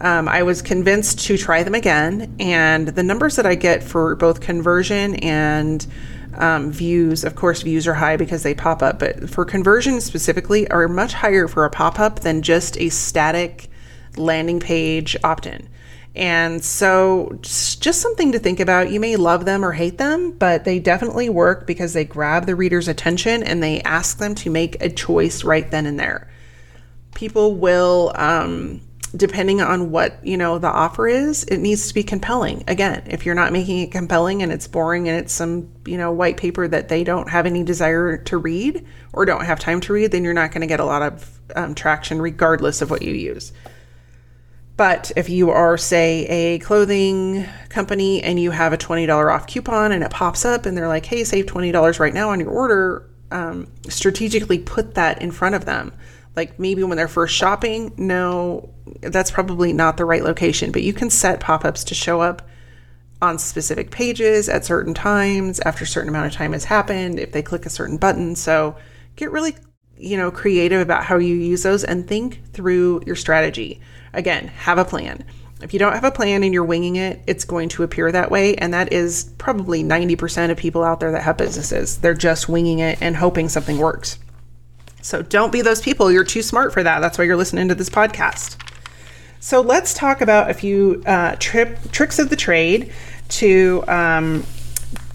um, 0.00 0.28
I 0.28 0.44
was 0.44 0.62
convinced 0.62 1.20
to 1.26 1.36
try 1.36 1.64
them 1.64 1.74
again. 1.74 2.34
And 2.38 2.88
the 2.88 3.02
numbers 3.02 3.36
that 3.36 3.46
I 3.46 3.56
get 3.56 3.82
for 3.82 4.14
both 4.14 4.40
conversion 4.40 5.16
and 5.16 5.84
um, 6.34 6.70
views, 6.70 7.24
of 7.24 7.34
course, 7.34 7.62
views 7.62 7.88
are 7.88 7.94
high 7.94 8.16
because 8.16 8.44
they 8.44 8.54
pop 8.54 8.82
up, 8.82 9.00
but 9.00 9.28
for 9.28 9.44
conversion 9.44 10.00
specifically, 10.00 10.70
are 10.70 10.86
much 10.86 11.12
higher 11.12 11.48
for 11.48 11.64
a 11.64 11.70
pop 11.70 11.98
up 11.98 12.20
than 12.20 12.40
just 12.42 12.78
a 12.78 12.88
static 12.88 13.68
landing 14.16 14.60
page 14.60 15.16
opt 15.24 15.46
in. 15.46 15.68
And 16.14 16.64
so, 16.64 17.38
just 17.40 18.00
something 18.00 18.32
to 18.32 18.40
think 18.40 18.58
about. 18.58 18.90
You 18.90 18.98
may 18.98 19.14
love 19.14 19.44
them 19.44 19.64
or 19.64 19.72
hate 19.72 19.98
them, 19.98 20.32
but 20.32 20.64
they 20.64 20.80
definitely 20.80 21.28
work 21.28 21.68
because 21.68 21.92
they 21.92 22.04
grab 22.04 22.46
the 22.46 22.56
reader's 22.56 22.88
attention 22.88 23.44
and 23.44 23.62
they 23.62 23.80
ask 23.82 24.18
them 24.18 24.34
to 24.36 24.50
make 24.50 24.82
a 24.82 24.90
choice 24.90 25.44
right 25.44 25.70
then 25.70 25.86
and 25.86 26.00
there. 26.00 26.28
People 27.14 27.54
will, 27.54 28.12
um, 28.16 28.80
depending 29.14 29.60
on 29.60 29.92
what 29.92 30.18
you 30.26 30.36
know 30.36 30.58
the 30.58 30.68
offer 30.68 31.06
is, 31.06 31.44
it 31.44 31.58
needs 31.58 31.86
to 31.86 31.94
be 31.94 32.02
compelling. 32.02 32.64
Again, 32.66 33.04
if 33.06 33.24
you're 33.24 33.36
not 33.36 33.52
making 33.52 33.78
it 33.78 33.92
compelling 33.92 34.42
and 34.42 34.50
it's 34.50 34.66
boring 34.66 35.08
and 35.08 35.16
it's 35.16 35.32
some 35.32 35.70
you 35.86 35.96
know 35.96 36.10
white 36.10 36.36
paper 36.36 36.66
that 36.66 36.88
they 36.88 37.04
don't 37.04 37.28
have 37.28 37.46
any 37.46 37.62
desire 37.62 38.16
to 38.16 38.36
read 38.36 38.84
or 39.12 39.24
don't 39.24 39.44
have 39.44 39.60
time 39.60 39.80
to 39.82 39.92
read, 39.92 40.10
then 40.10 40.24
you're 40.24 40.34
not 40.34 40.50
going 40.50 40.62
to 40.62 40.66
get 40.66 40.80
a 40.80 40.84
lot 40.84 41.02
of 41.02 41.40
um, 41.54 41.76
traction, 41.76 42.20
regardless 42.20 42.82
of 42.82 42.90
what 42.90 43.02
you 43.02 43.14
use. 43.14 43.52
But 44.80 45.12
if 45.14 45.28
you 45.28 45.50
are, 45.50 45.76
say, 45.76 46.24
a 46.24 46.58
clothing 46.60 47.46
company 47.68 48.22
and 48.22 48.40
you 48.40 48.50
have 48.50 48.72
a 48.72 48.78
$20 48.78 49.30
off 49.30 49.46
coupon 49.46 49.92
and 49.92 50.02
it 50.02 50.10
pops 50.10 50.46
up 50.46 50.64
and 50.64 50.74
they're 50.74 50.88
like, 50.88 51.04
hey, 51.04 51.22
save 51.22 51.44
$20 51.44 52.00
right 52.00 52.14
now 52.14 52.30
on 52.30 52.40
your 52.40 52.48
order, 52.48 53.06
um, 53.30 53.70
strategically 53.90 54.58
put 54.58 54.94
that 54.94 55.20
in 55.20 55.32
front 55.32 55.54
of 55.54 55.66
them. 55.66 55.92
Like 56.34 56.58
maybe 56.58 56.82
when 56.82 56.96
they're 56.96 57.08
first 57.08 57.34
shopping, 57.34 57.92
no, 57.98 58.72
that's 59.02 59.30
probably 59.30 59.74
not 59.74 59.98
the 59.98 60.06
right 60.06 60.24
location, 60.24 60.72
but 60.72 60.82
you 60.82 60.94
can 60.94 61.10
set 61.10 61.40
pop 61.40 61.66
ups 61.66 61.84
to 61.84 61.94
show 61.94 62.22
up 62.22 62.40
on 63.20 63.38
specific 63.38 63.90
pages 63.90 64.48
at 64.48 64.64
certain 64.64 64.94
times 64.94 65.60
after 65.60 65.84
a 65.84 65.86
certain 65.86 66.08
amount 66.08 66.28
of 66.28 66.32
time 66.32 66.54
has 66.54 66.64
happened 66.64 67.18
if 67.18 67.32
they 67.32 67.42
click 67.42 67.66
a 67.66 67.70
certain 67.70 67.98
button. 67.98 68.34
So 68.34 68.76
get 69.16 69.30
really, 69.30 69.56
you 69.98 70.16
know, 70.16 70.30
creative 70.30 70.80
about 70.80 71.04
how 71.04 71.18
you 71.18 71.34
use 71.34 71.64
those 71.64 71.84
and 71.84 72.08
think 72.08 72.50
through 72.54 73.02
your 73.04 73.16
strategy. 73.16 73.82
Again, 74.12 74.48
have 74.48 74.78
a 74.78 74.84
plan. 74.84 75.24
If 75.62 75.72
you 75.72 75.78
don't 75.78 75.92
have 75.92 76.04
a 76.04 76.10
plan 76.10 76.42
and 76.42 76.54
you're 76.54 76.64
winging 76.64 76.96
it, 76.96 77.20
it's 77.26 77.44
going 77.44 77.68
to 77.70 77.82
appear 77.82 78.10
that 78.10 78.30
way. 78.30 78.54
And 78.56 78.72
that 78.72 78.92
is 78.92 79.24
probably 79.36 79.84
90% 79.84 80.50
of 80.50 80.56
people 80.56 80.82
out 80.82 81.00
there 81.00 81.12
that 81.12 81.22
have 81.22 81.36
businesses. 81.36 81.98
They're 81.98 82.14
just 82.14 82.48
winging 82.48 82.78
it 82.78 82.98
and 83.00 83.16
hoping 83.16 83.48
something 83.48 83.78
works. 83.78 84.18
So 85.02 85.22
don't 85.22 85.52
be 85.52 85.62
those 85.62 85.80
people. 85.80 86.10
You're 86.10 86.24
too 86.24 86.42
smart 86.42 86.72
for 86.72 86.82
that. 86.82 87.00
That's 87.00 87.18
why 87.18 87.24
you're 87.24 87.36
listening 87.36 87.68
to 87.68 87.74
this 87.74 87.90
podcast. 87.90 88.56
So 89.40 89.60
let's 89.60 89.94
talk 89.94 90.20
about 90.20 90.50
a 90.50 90.54
few 90.54 91.02
uh, 91.06 91.36
tricks 91.38 92.18
of 92.18 92.30
the 92.30 92.36
trade 92.36 92.92
to 93.28 93.84
um, 93.88 94.44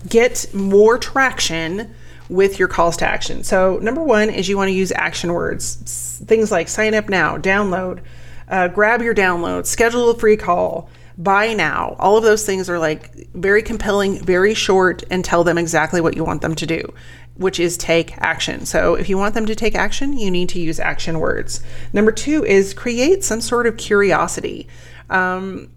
get 0.07 0.51
more 0.53 0.97
traction 0.97 1.93
with 2.27 2.57
your 2.57 2.67
calls 2.67 2.97
to 2.97 3.05
action. 3.07 3.43
So, 3.43 3.77
number 3.83 4.01
one 4.01 4.31
is 4.31 4.49
you 4.49 4.57
want 4.57 4.69
to 4.69 4.73
use 4.73 4.91
action 4.93 5.31
words, 5.31 6.21
things 6.25 6.51
like 6.51 6.67
sign 6.69 6.95
up 6.95 7.07
now, 7.07 7.37
download 7.37 7.99
uh, 8.47 8.67
grab 8.67 9.01
your 9.01 9.15
download, 9.15 9.65
schedule 9.65 10.09
a 10.09 10.15
free 10.15 10.37
call, 10.37 10.89
buy 11.17 11.53
now. 11.53 11.95
All 11.99 12.17
of 12.17 12.23
those 12.23 12.45
things 12.45 12.69
are 12.69 12.79
like 12.79 13.13
very 13.33 13.63
compelling, 13.63 14.19
very 14.19 14.53
short, 14.53 15.03
and 15.09 15.23
tell 15.23 15.43
them 15.43 15.57
exactly 15.57 16.01
what 16.01 16.15
you 16.15 16.23
want 16.23 16.41
them 16.41 16.55
to 16.55 16.65
do, 16.65 16.93
which 17.35 17.59
is 17.59 17.77
take 17.77 18.17
action. 18.17 18.65
So 18.65 18.95
if 18.95 19.09
you 19.09 19.17
want 19.17 19.33
them 19.33 19.45
to 19.45 19.55
take 19.55 19.75
action, 19.75 20.17
you 20.17 20.29
need 20.29 20.49
to 20.49 20.59
use 20.59 20.79
action 20.79 21.19
words. 21.19 21.63
Number 21.93 22.11
two 22.11 22.43
is 22.45 22.73
create 22.73 23.23
some 23.23 23.41
sort 23.41 23.67
of 23.67 23.77
curiosity. 23.77 24.67
Um, 25.09 25.71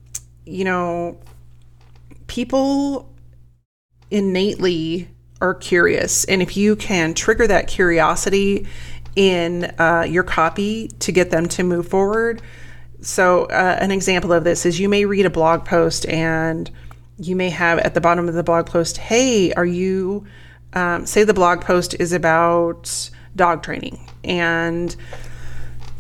you 0.45 0.65
know, 0.65 1.19
people 2.27 3.09
innately 4.11 5.09
are 5.41 5.55
curious. 5.55 6.25
And 6.25 6.43
if 6.43 6.57
you 6.57 6.75
can 6.75 7.15
trigger 7.15 7.47
that 7.47 7.69
curiosity 7.69 8.67
in 9.19 9.65
uh, 9.81 10.07
your 10.09 10.23
copy 10.23 10.87
to 11.01 11.11
get 11.11 11.31
them 11.31 11.49
to 11.49 11.65
move 11.65 11.89
forward. 11.89 12.41
So, 13.01 13.47
uh, 13.47 13.77
an 13.81 13.91
example 13.91 14.33
of 14.33 14.45
this 14.45 14.65
is 14.65 14.79
you 14.79 14.89
may 14.89 15.07
read 15.07 15.27
a 15.27 15.31
blog 15.31 15.65
post 15.65 16.07
and 16.07 16.71
you 17.19 17.35
may 17.35 17.51
have 17.51 17.81
at 17.81 17.95
the 17.95 18.01
bottom 18.01 18.29
of 18.29 18.35
the 18.35 18.45
blog 18.45 18.67
post, 18.67 18.97
Hey, 18.97 19.53
are 19.55 19.67
you, 19.67 20.25
um, 20.73 21.05
say 21.05 21.25
the 21.25 21.35
blog 21.35 21.63
post 21.63 21.97
is 21.99 22.13
about 22.13 23.11
dog 23.35 23.65
training 23.65 23.99
and 24.23 24.95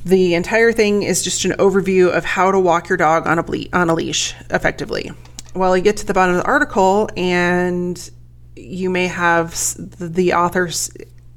the 0.04 0.34
entire 0.34 0.70
thing 0.70 1.02
is 1.02 1.24
just 1.24 1.44
an 1.44 1.52
overview 1.52 2.16
of 2.16 2.24
how 2.24 2.52
to 2.52 2.60
walk 2.60 2.88
your 2.88 2.98
dog 2.98 3.26
on 3.26 3.40
a, 3.40 3.42
ble- 3.42 3.66
on 3.72 3.90
a 3.90 3.94
leash 3.94 4.32
effectively. 4.50 5.10
Well, 5.54 5.76
you 5.76 5.82
get 5.82 5.96
to 5.96 6.06
the 6.06 6.14
bottom 6.14 6.36
of 6.36 6.42
the 6.42 6.46
article 6.46 7.10
and 7.16 8.10
you 8.54 8.90
may 8.90 9.08
have 9.08 9.56
the 9.98 10.34
author's 10.34 10.92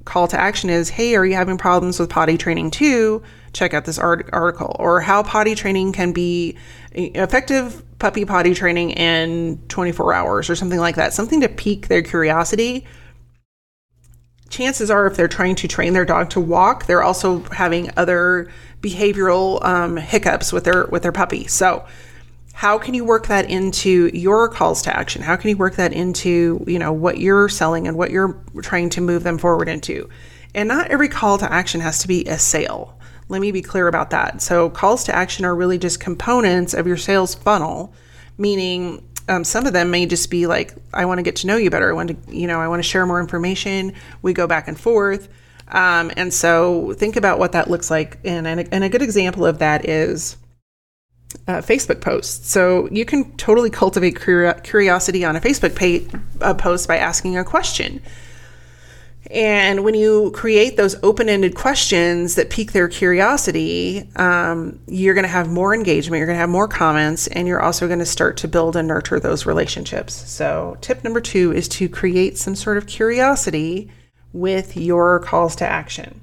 call 0.05 0.27
to 0.27 0.39
action 0.39 0.69
is 0.69 0.89
hey 0.89 1.15
are 1.15 1.25
you 1.25 1.35
having 1.35 1.57
problems 1.57 1.99
with 1.99 2.09
potty 2.09 2.37
training 2.37 2.71
too? 2.71 3.21
Check 3.53 3.73
out 3.73 3.85
this 3.85 3.99
art- 3.99 4.29
article. 4.33 4.75
Or 4.79 5.01
how 5.01 5.23
potty 5.23 5.55
training 5.55 5.93
can 5.93 6.11
be 6.11 6.57
effective 6.93 7.83
puppy 7.99 8.25
potty 8.25 8.53
training 8.53 8.91
in 8.91 9.61
24 9.67 10.13
hours 10.13 10.49
or 10.49 10.55
something 10.55 10.79
like 10.79 10.95
that. 10.95 11.13
Something 11.13 11.41
to 11.41 11.49
pique 11.49 11.87
their 11.87 12.01
curiosity. 12.01 12.85
Chances 14.49 14.89
are 14.91 15.07
if 15.07 15.15
they're 15.15 15.27
trying 15.27 15.55
to 15.55 15.67
train 15.67 15.93
their 15.93 16.05
dog 16.05 16.29
to 16.31 16.41
walk 16.41 16.85
they're 16.85 17.03
also 17.03 17.39
having 17.43 17.89
other 17.95 18.51
behavioral 18.81 19.63
um, 19.63 19.97
hiccups 19.97 20.51
with 20.51 20.63
their 20.63 20.87
with 20.87 21.03
their 21.03 21.11
puppy. 21.11 21.47
So 21.47 21.85
how 22.53 22.77
can 22.77 22.93
you 22.93 23.03
work 23.03 23.27
that 23.27 23.49
into 23.49 24.09
your 24.13 24.49
calls 24.49 24.81
to 24.83 24.95
action? 24.95 25.21
How 25.21 25.35
can 25.35 25.49
you 25.49 25.57
work 25.57 25.75
that 25.75 25.93
into 25.93 26.63
you 26.67 26.79
know 26.79 26.91
what 26.91 27.17
you're 27.17 27.49
selling 27.49 27.87
and 27.87 27.97
what 27.97 28.11
you're 28.11 28.41
trying 28.61 28.89
to 28.91 29.01
move 29.01 29.23
them 29.23 29.37
forward 29.37 29.67
into? 29.67 30.09
And 30.53 30.67
not 30.67 30.91
every 30.91 31.07
call 31.07 31.37
to 31.37 31.51
action 31.51 31.81
has 31.81 31.99
to 31.99 32.07
be 32.07 32.25
a 32.25 32.37
sale. 32.37 32.97
Let 33.29 33.39
me 33.39 33.51
be 33.51 33.61
clear 33.61 33.87
about 33.87 34.09
that. 34.09 34.41
So 34.41 34.69
calls 34.69 35.05
to 35.05 35.15
action 35.15 35.45
are 35.45 35.55
really 35.55 35.77
just 35.77 36.01
components 36.01 36.73
of 36.73 36.85
your 36.85 36.97
sales 36.97 37.33
funnel 37.33 37.93
meaning 38.37 39.07
um, 39.29 39.43
some 39.43 39.65
of 39.65 39.73
them 39.73 39.91
may 39.91 40.05
just 40.05 40.29
be 40.29 40.47
like 40.47 40.73
i 40.93 41.05
want 41.05 41.19
to 41.19 41.23
get 41.23 41.37
to 41.37 41.47
know 41.47 41.55
you 41.55 41.69
better. 41.69 41.89
I 41.89 41.93
want 41.93 42.25
to 42.25 42.35
you 42.35 42.47
know 42.47 42.59
i 42.59 42.67
want 42.67 42.79
to 42.79 42.87
share 42.87 43.05
more 43.05 43.19
information. 43.19 43.93
We 44.21 44.33
go 44.33 44.47
back 44.47 44.67
and 44.67 44.79
forth. 44.79 45.29
Um, 45.67 46.11
and 46.17 46.33
so 46.33 46.93
think 46.93 47.15
about 47.15 47.39
what 47.39 47.53
that 47.53 47.69
looks 47.69 47.89
like. 47.89 48.19
And, 48.25 48.45
and, 48.45 48.59
a, 48.59 48.73
and 48.73 48.83
a 48.83 48.89
good 48.89 49.01
example 49.01 49.45
of 49.45 49.59
that 49.59 49.87
is 49.87 50.35
uh, 51.47 51.61
Facebook 51.61 52.01
posts. 52.01 52.47
So 52.49 52.87
you 52.91 53.05
can 53.05 53.35
totally 53.37 53.69
cultivate 53.69 54.19
curiosity 54.19 55.25
on 55.25 55.35
a 55.35 55.41
Facebook 55.41 56.21
uh, 56.41 56.53
post 56.53 56.87
by 56.87 56.97
asking 56.97 57.37
a 57.37 57.43
question. 57.43 58.01
And 59.29 59.85
when 59.85 59.93
you 59.93 60.31
create 60.31 60.77
those 60.77 61.01
open 61.03 61.29
ended 61.29 61.55
questions 61.55 62.35
that 62.35 62.49
pique 62.49 62.73
their 62.73 62.89
curiosity, 62.89 64.09
um, 64.17 64.79
you're 64.87 65.13
going 65.13 65.23
to 65.23 65.29
have 65.29 65.49
more 65.49 65.73
engagement, 65.73 66.19
you're 66.19 66.27
going 66.27 66.35
to 66.35 66.41
have 66.41 66.49
more 66.49 66.67
comments, 66.67 67.27
and 67.27 67.47
you're 67.47 67.61
also 67.61 67.87
going 67.87 67.99
to 67.99 68.05
start 68.05 68.35
to 68.37 68.47
build 68.47 68.75
and 68.75 68.87
nurture 68.87 69.19
those 69.19 69.45
relationships. 69.45 70.13
So, 70.29 70.77
tip 70.81 71.03
number 71.03 71.21
two 71.21 71.53
is 71.53 71.67
to 71.69 71.87
create 71.87 72.37
some 72.37 72.55
sort 72.55 72.77
of 72.77 72.87
curiosity 72.87 73.89
with 74.33 74.75
your 74.75 75.19
calls 75.19 75.55
to 75.57 75.67
action. 75.67 76.21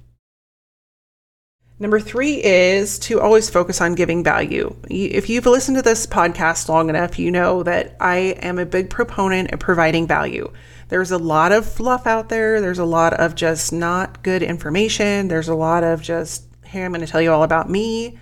Number 1.81 2.01
three 2.01 2.43
is 2.43 2.99
to 3.01 3.21
always 3.21 3.49
focus 3.49 3.81
on 3.81 3.95
giving 3.95 4.25
value. 4.25 4.75
If 4.91 5.29
you've 5.29 5.47
listened 5.47 5.77
to 5.77 5.83
this 5.83 6.09
podcast 6.09 6.69
long 6.69 6.89
enough, 6.89 7.21
you 7.21 7.31
know 7.31 7.63
that 7.63 7.97
I 8.01 8.17
am 8.43 8.59
a 8.59 8.67
big 8.67 8.91
proponent 8.91 9.53
of 9.53 9.61
providing 9.61 10.09
value. 10.09 10.53
There's 10.89 11.13
a 11.13 11.19
lot 11.19 11.53
of 11.53 11.71
fluff 11.71 12.05
out 12.05 12.31
there, 12.31 12.61
there's 12.61 12.81
a 12.81 12.85
lot 12.85 13.15
of 13.15 13.37
just 13.37 13.73
not 13.73 14.25
good 14.25 14.43
information, 14.43 15.29
there's 15.29 15.47
a 15.47 15.55
lot 15.55 15.85
of 15.85 16.03
just, 16.03 16.47
hey, 16.65 16.85
I'm 16.85 16.91
going 16.91 17.01
to 17.01 17.07
tell 17.07 17.23
you 17.23 17.31
all 17.31 17.45
about 17.45 17.71
me. 17.71 18.19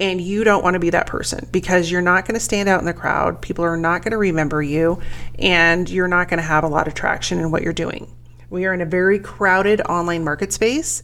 And 0.00 0.20
you 0.20 0.42
don't 0.42 0.64
want 0.64 0.74
to 0.74 0.80
be 0.80 0.90
that 0.90 1.06
person 1.06 1.46
because 1.52 1.90
you're 1.90 2.00
not 2.00 2.24
going 2.24 2.34
to 2.34 2.40
stand 2.40 2.68
out 2.68 2.80
in 2.80 2.86
the 2.86 2.94
crowd. 2.94 3.40
People 3.40 3.66
are 3.66 3.76
not 3.76 4.02
going 4.02 4.12
to 4.12 4.18
remember 4.18 4.62
you, 4.62 5.00
and 5.38 5.88
you're 5.88 6.08
not 6.08 6.28
going 6.28 6.38
to 6.38 6.46
have 6.46 6.64
a 6.64 6.68
lot 6.68 6.88
of 6.88 6.94
traction 6.94 7.38
in 7.38 7.50
what 7.52 7.62
you're 7.62 7.72
doing. 7.74 8.10
We 8.48 8.64
are 8.64 8.74
in 8.74 8.80
a 8.80 8.86
very 8.86 9.20
crowded 9.20 9.82
online 9.82 10.24
market 10.24 10.52
space, 10.52 11.02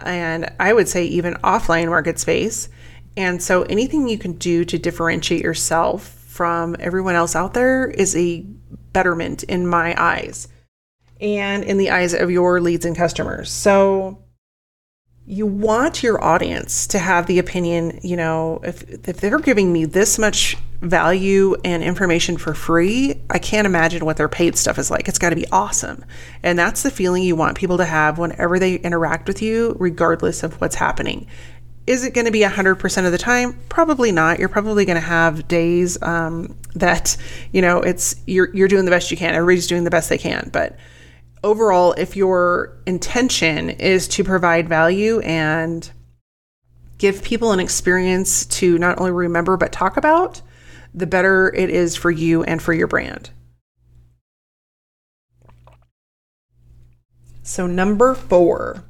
and 0.00 0.50
I 0.58 0.72
would 0.72 0.88
say 0.88 1.04
even 1.04 1.34
offline 1.34 1.88
market 1.88 2.18
space. 2.18 2.68
And 3.16 3.42
so 3.42 3.62
anything 3.62 4.08
you 4.08 4.18
can 4.18 4.32
do 4.32 4.64
to 4.64 4.78
differentiate 4.78 5.42
yourself 5.42 6.08
from 6.08 6.74
everyone 6.80 7.14
else 7.14 7.36
out 7.36 7.54
there 7.54 7.86
is 7.86 8.16
a 8.16 8.40
betterment 8.92 9.44
in 9.44 9.66
my 9.66 9.94
eyes 9.96 10.48
and 11.20 11.62
in 11.62 11.78
the 11.78 11.90
eyes 11.90 12.12
of 12.12 12.30
your 12.30 12.60
leads 12.60 12.84
and 12.84 12.96
customers. 12.96 13.50
So 13.50 14.23
you 15.26 15.46
want 15.46 16.02
your 16.02 16.22
audience 16.22 16.86
to 16.88 16.98
have 16.98 17.26
the 17.26 17.38
opinion, 17.38 17.98
you 18.02 18.16
know, 18.16 18.60
if 18.62 18.82
if 19.08 19.20
they're 19.20 19.38
giving 19.38 19.72
me 19.72 19.86
this 19.86 20.18
much 20.18 20.56
value 20.82 21.56
and 21.64 21.82
information 21.82 22.36
for 22.36 22.52
free, 22.52 23.20
I 23.30 23.38
can't 23.38 23.66
imagine 23.66 24.04
what 24.04 24.18
their 24.18 24.28
paid 24.28 24.56
stuff 24.56 24.78
is 24.78 24.90
like. 24.90 25.08
It's 25.08 25.18
got 25.18 25.30
to 25.30 25.36
be 25.36 25.46
awesome. 25.50 26.04
And 26.42 26.58
that's 26.58 26.82
the 26.82 26.90
feeling 26.90 27.22
you 27.22 27.36
want 27.36 27.56
people 27.56 27.78
to 27.78 27.86
have 27.86 28.18
whenever 28.18 28.58
they 28.58 28.76
interact 28.76 29.26
with 29.26 29.40
you 29.40 29.76
regardless 29.78 30.42
of 30.42 30.60
what's 30.60 30.74
happening. 30.74 31.26
Is 31.86 32.04
it 32.04 32.14
going 32.14 32.26
to 32.26 32.32
be 32.32 32.40
100% 32.40 33.06
of 33.06 33.12
the 33.12 33.18
time? 33.18 33.58
Probably 33.68 34.12
not. 34.12 34.38
You're 34.38 34.48
probably 34.48 34.84
going 34.84 34.96
to 34.96 35.06
have 35.06 35.48
days 35.48 36.00
um, 36.02 36.54
that, 36.74 37.16
you 37.52 37.62
know, 37.62 37.80
it's 37.80 38.16
you're 38.26 38.54
you're 38.54 38.68
doing 38.68 38.84
the 38.84 38.90
best 38.90 39.10
you 39.10 39.16
can. 39.16 39.34
Everybody's 39.34 39.66
doing 39.66 39.84
the 39.84 39.90
best 39.90 40.10
they 40.10 40.18
can, 40.18 40.50
but 40.52 40.76
overall, 41.44 41.92
if 41.92 42.16
your 42.16 42.76
intention 42.86 43.70
is 43.70 44.08
to 44.08 44.24
provide 44.24 44.68
value 44.68 45.20
and 45.20 45.88
give 46.98 47.22
people 47.22 47.52
an 47.52 47.60
experience 47.60 48.46
to 48.46 48.78
not 48.78 48.98
only 48.98 49.12
remember 49.12 49.56
but 49.56 49.70
talk 49.70 49.96
about, 49.96 50.40
the 50.94 51.06
better 51.06 51.54
it 51.54 51.70
is 51.70 51.94
for 51.94 52.10
you 52.10 52.42
and 52.44 52.62
for 52.62 52.72
your 52.72 52.86
brand. 52.86 53.30
So, 57.42 57.66
number 57.66 58.14
four. 58.14 58.84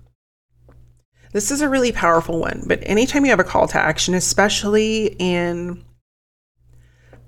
This 1.33 1.51
is 1.51 1.61
a 1.61 1.69
really 1.69 1.91
powerful 1.91 2.39
one, 2.39 2.63
but 2.69 2.79
anytime 2.85 3.25
you 3.25 3.31
have 3.31 3.41
a 3.41 3.45
call 3.45 3.67
to 3.67 3.79
action, 3.79 4.15
especially 4.15 5.17
in 5.19 5.85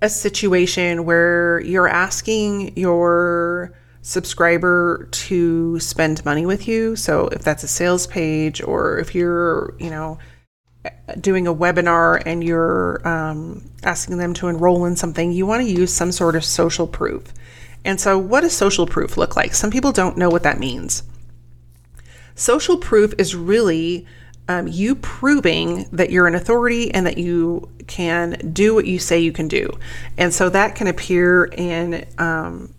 a 0.00 0.08
situation 0.08 1.04
where 1.04 1.60
you're 1.62 1.88
asking 1.88 2.76
your 2.76 3.74
subscriber 4.06 5.08
to 5.10 5.80
spend 5.80 6.24
money 6.24 6.46
with 6.46 6.68
you. 6.68 6.94
So 6.94 7.26
if 7.26 7.42
that's 7.42 7.64
a 7.64 7.68
sales 7.68 8.06
page 8.06 8.62
or 8.62 9.00
if 9.00 9.16
you're, 9.16 9.74
you 9.80 9.90
know, 9.90 10.18
doing 11.20 11.48
a 11.48 11.54
webinar 11.54 12.22
and 12.24 12.44
you're 12.44 13.06
um, 13.06 13.68
asking 13.82 14.18
them 14.18 14.32
to 14.34 14.46
enroll 14.46 14.84
in 14.84 14.94
something, 14.94 15.32
you 15.32 15.44
want 15.44 15.64
to 15.64 15.68
use 15.68 15.92
some 15.92 16.12
sort 16.12 16.36
of 16.36 16.44
social 16.44 16.86
proof. 16.86 17.34
And 17.84 18.00
so, 18.00 18.16
what 18.16 18.42
does 18.42 18.56
social 18.56 18.86
proof 18.86 19.16
look 19.16 19.34
like? 19.34 19.54
Some 19.54 19.72
people 19.72 19.90
don't 19.90 20.16
know 20.16 20.28
what 20.28 20.44
that 20.44 20.60
means. 20.60 21.02
Social 22.36 22.76
proof 22.76 23.12
is 23.18 23.34
really 23.34 24.06
um, 24.46 24.68
you 24.68 24.94
proving 24.94 25.88
that 25.90 26.10
you're 26.10 26.28
an 26.28 26.36
authority 26.36 26.94
and 26.94 27.04
that 27.06 27.18
you 27.18 27.68
can 27.88 28.52
do 28.52 28.72
what 28.72 28.86
you 28.86 29.00
say 29.00 29.18
you 29.18 29.32
can 29.32 29.48
do. 29.48 29.68
And 30.16 30.32
so 30.32 30.48
that 30.50 30.76
can 30.76 30.86
appear 30.86 31.46
in 31.46 32.06
um, 32.18 32.72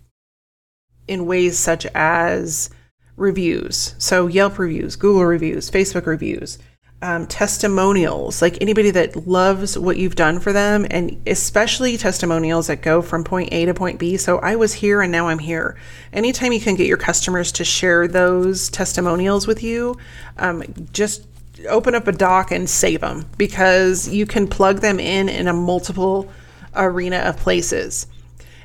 in 1.07 1.25
ways 1.25 1.57
such 1.57 1.85
as 1.95 2.69
reviews. 3.15 3.95
So, 3.97 4.27
Yelp 4.27 4.59
reviews, 4.59 4.95
Google 4.95 5.25
reviews, 5.25 5.69
Facebook 5.69 6.05
reviews, 6.05 6.59
um, 7.01 7.27
testimonials, 7.27 8.41
like 8.41 8.57
anybody 8.61 8.91
that 8.91 9.27
loves 9.27 9.77
what 9.77 9.97
you've 9.97 10.15
done 10.15 10.39
for 10.39 10.53
them, 10.53 10.85
and 10.89 11.21
especially 11.27 11.97
testimonials 11.97 12.67
that 12.67 12.81
go 12.81 13.01
from 13.01 13.23
point 13.23 13.49
A 13.51 13.65
to 13.65 13.73
point 13.73 13.99
B. 13.99 14.17
So, 14.17 14.37
I 14.39 14.55
was 14.55 14.73
here 14.73 15.01
and 15.01 15.11
now 15.11 15.27
I'm 15.27 15.39
here. 15.39 15.77
Anytime 16.13 16.53
you 16.53 16.61
can 16.61 16.75
get 16.75 16.87
your 16.87 16.97
customers 16.97 17.51
to 17.53 17.65
share 17.65 18.07
those 18.07 18.69
testimonials 18.69 19.47
with 19.47 19.63
you, 19.63 19.97
um, 20.37 20.63
just 20.91 21.25
open 21.69 21.95
up 21.95 22.07
a 22.07 22.11
doc 22.11 22.51
and 22.51 22.69
save 22.69 23.01
them 23.01 23.25
because 23.37 24.07
you 24.07 24.25
can 24.25 24.47
plug 24.47 24.79
them 24.81 24.99
in 24.99 25.27
in 25.27 25.47
a 25.47 25.53
multiple 25.53 26.31
arena 26.75 27.17
of 27.17 27.37
places. 27.37 28.07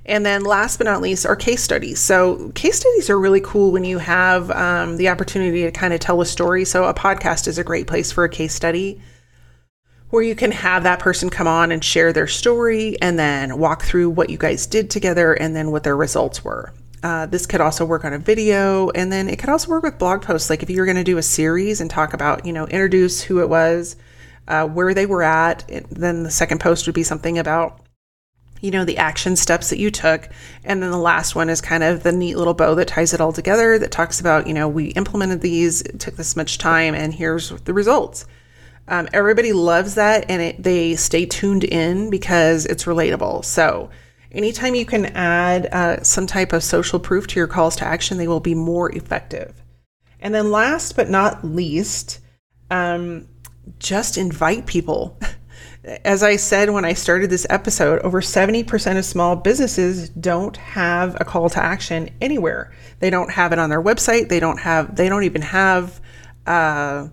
And 0.05 0.27
then 0.27 0.45
last 0.45 0.79
but 0.79 0.85
not 0.85 1.01
least 1.01 1.27
are 1.27 1.37
case 1.37 1.63
studies. 1.63 2.01
So, 2.01 2.51
case 2.55 2.81
studies 2.81 3.09
are 3.09 3.19
really 3.19 3.41
cool 3.41 3.71
when 3.71 3.85
you 3.85 3.99
have 3.99 4.51
um, 4.51 4.97
the 4.97 5.09
opportunity 5.09 5.63
to 5.63 5.71
kind 5.71 5.95
of 5.95 6.01
tell 6.01 6.21
a 6.21 6.27
story. 6.27 6.65
So, 6.65 6.85
a 6.85 6.95
podcast 6.95 7.47
is 7.47 7.59
a 7.59 7.65
great 7.65 7.87
place 7.87 8.11
for 8.11 8.25
a 8.25 8.29
case 8.29 8.55
study 8.55 9.01
where 10.13 10.23
you 10.23 10.35
can 10.35 10.53
have 10.53 10.83
that 10.83 10.99
person 10.99 11.31
come 11.31 11.47
on 11.47 11.73
and 11.73 11.83
share 11.83 12.13
their 12.13 12.27
story 12.27 13.01
and 13.01 13.19
then 13.19 13.59
walk 13.59 13.83
through 13.83 14.11
what 14.11 14.29
you 14.29 14.37
guys 14.37 14.67
did 14.67 14.91
together 14.91 15.33
and 15.33 15.57
then 15.57 15.71
what 15.71 15.85
their 15.85 15.97
results 15.97 16.45
were. 16.45 16.75
Uh, 17.03 17.25
this 17.25 17.47
could 17.47 17.63
also 17.63 17.85
work 17.85 18.05
on 18.05 18.13
a 18.13 18.19
video 18.19 18.91
and 18.91 19.11
then 19.11 19.27
it 19.27 19.39
could 19.39 19.49
also 19.49 19.71
work 19.71 19.83
with 19.83 19.99
blog 19.99 20.21
posts. 20.21 20.51
Like 20.51 20.63
if 20.63 20.69
you're 20.69 20.85
going 20.85 20.99
to 20.99 21.03
do 21.03 21.17
a 21.17 21.23
series 21.23 21.81
and 21.81 21.91
talk 21.91 22.13
about, 22.13 22.45
you 22.45 22.53
know, 22.53 22.67
introduce 22.67 23.23
who 23.23 23.41
it 23.41 23.49
was, 23.49 23.97
uh, 24.49 24.67
where 24.67 24.93
they 24.93 25.07
were 25.07 25.23
at, 25.23 25.65
then 25.91 26.25
the 26.25 26.31
second 26.31 26.61
post 26.61 26.87
would 26.87 26.95
be 26.95 27.03
something 27.03 27.39
about 27.39 27.81
you 28.63 28.71
know, 28.71 28.85
the 28.85 28.97
action 28.97 29.37
steps 29.37 29.69
that 29.69 29.79
you 29.79 29.91
took. 29.91 30.29
And 30.65 30.83
then 30.83 30.91
the 30.91 30.97
last 30.97 31.35
one 31.35 31.51
is 31.51 31.61
kind 31.61 31.83
of 31.83 32.03
the 32.03 32.13
neat 32.13 32.37
little 32.37 32.55
bow 32.55 32.75
that 32.77 32.89
ties 32.89 33.13
it 33.13 33.21
all 33.21 33.33
together 33.33 33.79
that 33.79 33.91
talks 33.91 34.21
about, 34.21 34.47
you 34.47 34.55
know, 34.55 34.69
we 34.69 34.87
implemented 34.87 35.43
these, 35.43 35.83
it 35.83 36.01
took 36.01 36.17
this 36.17 36.37
much 36.37 36.57
time, 36.57 36.95
and 36.95 37.13
here's 37.13 37.51
the 37.51 37.75
results. 37.75 38.25
Um, 38.89 39.09
everybody 39.13 39.53
loves 39.53 39.97
that 39.97 40.27
and 40.29 40.41
it, 40.41 40.63
they 40.63 40.97
stay 40.97 41.27
tuned 41.27 41.65
in 41.65 42.09
because 42.09 42.65
it's 42.67 42.85
relatable. 42.85 43.45
So, 43.45 43.91
anytime 44.31 44.75
you 44.75 44.85
can 44.85 45.07
add 45.07 45.67
uh, 45.67 46.03
some 46.03 46.27
type 46.27 46.53
of 46.53 46.65
social 46.65 46.99
proof 46.99 47.27
to 47.29 47.41
your 47.41 47.47
calls 47.47 47.77
to 47.77 47.85
action, 47.85 48.17
they 48.17 48.29
will 48.29 48.41
be 48.41 48.55
more 48.55 48.91
effective. 48.95 49.63
And 50.21 50.35
then, 50.35 50.51
last 50.51 50.97
but 50.97 51.11
not 51.11 51.45
least, 51.45 52.21
um, 52.71 53.29
just 53.79 54.17
invite 54.17 54.67
people. 54.67 55.19
As 55.85 56.23
I 56.23 56.37
said 56.37 56.71
when 56.71 56.85
I 56.85 56.93
started 56.93 57.29
this 57.29 57.47
episode, 57.51 58.01
over 58.03 58.21
70% 58.21 58.99
of 58.99 59.05
small 59.05 59.35
businesses 59.35 60.11
don't 60.11 60.57
have 60.57 61.17
a 61.21 61.25
call 61.25 61.51
to 61.51 61.63
action 61.63 62.11
anywhere. 62.21 62.73
They 63.01 63.11
don't 63.11 63.33
have 63.33 63.53
it 63.53 63.59
on 63.59 63.69
their 63.69 63.83
website. 63.83 64.29
They 64.29 64.39
don't 64.39 64.61
have, 64.61 64.95
they 64.95 65.09
don't 65.09 65.25
even 65.25 65.43
have 65.43 66.01
uh, 66.47 67.09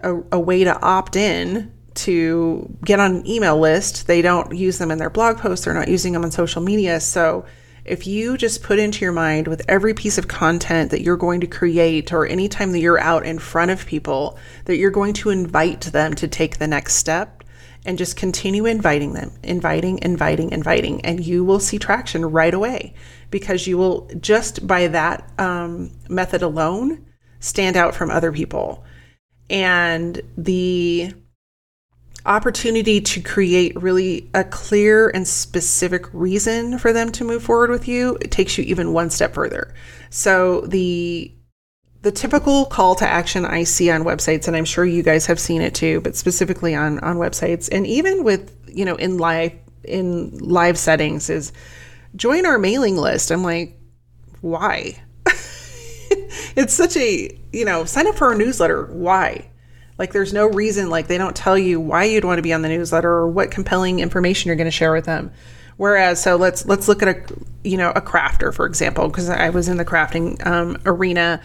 a, 0.00 0.16
a 0.32 0.40
way 0.40 0.64
to 0.64 0.80
opt 0.80 1.16
in 1.16 1.74
to 1.94 2.74
get 2.84 3.00
on 3.00 3.16
an 3.16 3.26
email 3.26 3.58
list. 3.58 4.06
They 4.06 4.22
don't 4.22 4.54
use 4.56 4.78
them 4.78 4.90
in 4.90 4.96
their 4.96 5.10
blog 5.10 5.36
posts. 5.36 5.66
They're 5.66 5.74
not 5.74 5.88
using 5.88 6.14
them 6.14 6.24
on 6.24 6.30
social 6.30 6.62
media. 6.62 7.00
So 7.00 7.44
if 7.84 8.06
you 8.06 8.38
just 8.38 8.62
put 8.62 8.78
into 8.78 9.04
your 9.04 9.12
mind 9.12 9.46
with 9.48 9.62
every 9.68 9.92
piece 9.92 10.16
of 10.16 10.28
content 10.28 10.90
that 10.90 11.02
you're 11.02 11.16
going 11.16 11.40
to 11.40 11.46
create 11.46 12.12
or 12.12 12.26
anytime 12.26 12.72
that 12.72 12.80
you're 12.80 13.00
out 13.00 13.26
in 13.26 13.38
front 13.38 13.70
of 13.70 13.84
people 13.86 14.38
that 14.66 14.76
you're 14.76 14.90
going 14.90 15.14
to 15.14 15.30
invite 15.30 15.82
them 15.82 16.14
to 16.14 16.28
take 16.28 16.58
the 16.58 16.66
next 16.66 16.94
step 16.94 17.37
and 17.84 17.98
just 17.98 18.16
continue 18.16 18.66
inviting 18.66 19.12
them, 19.12 19.32
inviting, 19.42 19.98
inviting, 20.02 20.50
inviting, 20.50 21.00
and 21.02 21.24
you 21.24 21.44
will 21.44 21.60
see 21.60 21.78
traction 21.78 22.24
right 22.24 22.52
away 22.52 22.94
because 23.30 23.66
you 23.66 23.78
will 23.78 24.08
just 24.20 24.66
by 24.66 24.88
that 24.88 25.30
um, 25.38 25.90
method 26.08 26.42
alone 26.42 27.06
stand 27.40 27.76
out 27.76 27.94
from 27.94 28.10
other 28.10 28.32
people. 28.32 28.84
And 29.50 30.20
the 30.36 31.14
opportunity 32.26 33.00
to 33.00 33.20
create 33.20 33.80
really 33.80 34.28
a 34.34 34.44
clear 34.44 35.08
and 35.08 35.26
specific 35.26 36.04
reason 36.12 36.78
for 36.78 36.92
them 36.92 37.10
to 37.10 37.24
move 37.24 37.42
forward 37.42 37.70
with 37.70 37.88
you 37.88 38.18
it 38.20 38.30
takes 38.30 38.58
you 38.58 38.64
even 38.64 38.92
one 38.92 39.08
step 39.08 39.34
further. 39.34 39.72
So 40.10 40.62
the 40.62 41.32
the 42.02 42.12
typical 42.12 42.66
call 42.66 42.94
to 42.96 43.08
action 43.08 43.44
I 43.44 43.64
see 43.64 43.90
on 43.90 44.04
websites, 44.04 44.46
and 44.46 44.56
I'm 44.56 44.64
sure 44.64 44.84
you 44.84 45.02
guys 45.02 45.26
have 45.26 45.40
seen 45.40 45.62
it 45.62 45.74
too, 45.74 46.00
but 46.00 46.14
specifically 46.14 46.74
on 46.74 46.98
on 47.00 47.16
websites, 47.16 47.68
and 47.70 47.86
even 47.86 48.24
with 48.24 48.54
you 48.68 48.84
know 48.84 48.96
in 48.96 49.18
live 49.18 49.52
in 49.84 50.38
live 50.38 50.78
settings, 50.78 51.28
is 51.28 51.52
join 52.14 52.46
our 52.46 52.58
mailing 52.58 52.96
list. 52.96 53.30
I'm 53.30 53.42
like, 53.42 53.78
why? 54.40 55.02
it's 56.56 56.74
such 56.74 56.96
a 56.96 57.36
you 57.52 57.64
know 57.64 57.84
sign 57.84 58.06
up 58.06 58.14
for 58.14 58.28
our 58.28 58.34
newsletter. 58.36 58.86
Why? 58.86 59.50
Like, 59.98 60.12
there's 60.12 60.32
no 60.32 60.46
reason. 60.46 60.90
Like, 60.90 61.08
they 61.08 61.18
don't 61.18 61.34
tell 61.34 61.58
you 61.58 61.80
why 61.80 62.04
you'd 62.04 62.24
want 62.24 62.38
to 62.38 62.42
be 62.42 62.52
on 62.52 62.62
the 62.62 62.68
newsletter 62.68 63.10
or 63.10 63.28
what 63.28 63.50
compelling 63.50 63.98
information 63.98 64.46
you're 64.46 64.54
going 64.54 64.66
to 64.66 64.70
share 64.70 64.92
with 64.92 65.06
them. 65.06 65.32
Whereas, 65.76 66.22
so 66.22 66.36
let's 66.36 66.64
let's 66.66 66.86
look 66.86 67.02
at 67.02 67.08
a 67.08 67.22
you 67.64 67.76
know 67.76 67.90
a 67.90 68.00
crafter 68.00 68.54
for 68.54 68.66
example, 68.66 69.08
because 69.08 69.28
I 69.28 69.50
was 69.50 69.68
in 69.68 69.76
the 69.76 69.84
crafting 69.84 70.44
um, 70.46 70.76
arena 70.86 71.40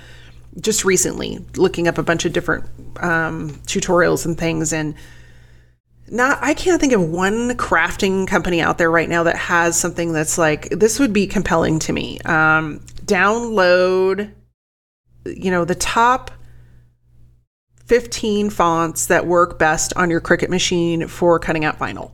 just 0.59 0.85
recently 0.85 1.43
looking 1.55 1.87
up 1.87 1.97
a 1.97 2.03
bunch 2.03 2.25
of 2.25 2.33
different 2.33 2.65
um, 3.01 3.49
tutorials 3.65 4.25
and 4.25 4.37
things 4.37 4.71
and 4.71 4.95
not 6.09 6.37
i 6.41 6.53
can't 6.53 6.79
think 6.79 6.93
of 6.93 7.01
one 7.01 7.51
crafting 7.51 8.27
company 8.27 8.61
out 8.61 8.77
there 8.77 8.91
right 8.91 9.09
now 9.09 9.23
that 9.23 9.35
has 9.35 9.79
something 9.79 10.13
that's 10.13 10.37
like 10.37 10.69
this 10.69 10.99
would 10.99 11.13
be 11.13 11.25
compelling 11.27 11.79
to 11.79 11.93
me. 11.93 12.19
Um, 12.21 12.79
download 13.05 14.31
you 15.25 15.51
know 15.51 15.65
the 15.65 15.75
top 15.75 16.31
15 17.85 18.49
fonts 18.49 19.07
that 19.07 19.27
work 19.27 19.59
best 19.59 19.93
on 19.95 20.09
your 20.09 20.21
cricut 20.21 20.49
machine 20.49 21.07
for 21.07 21.39
cutting 21.39 21.65
out 21.65 21.79
vinyl 21.79 22.11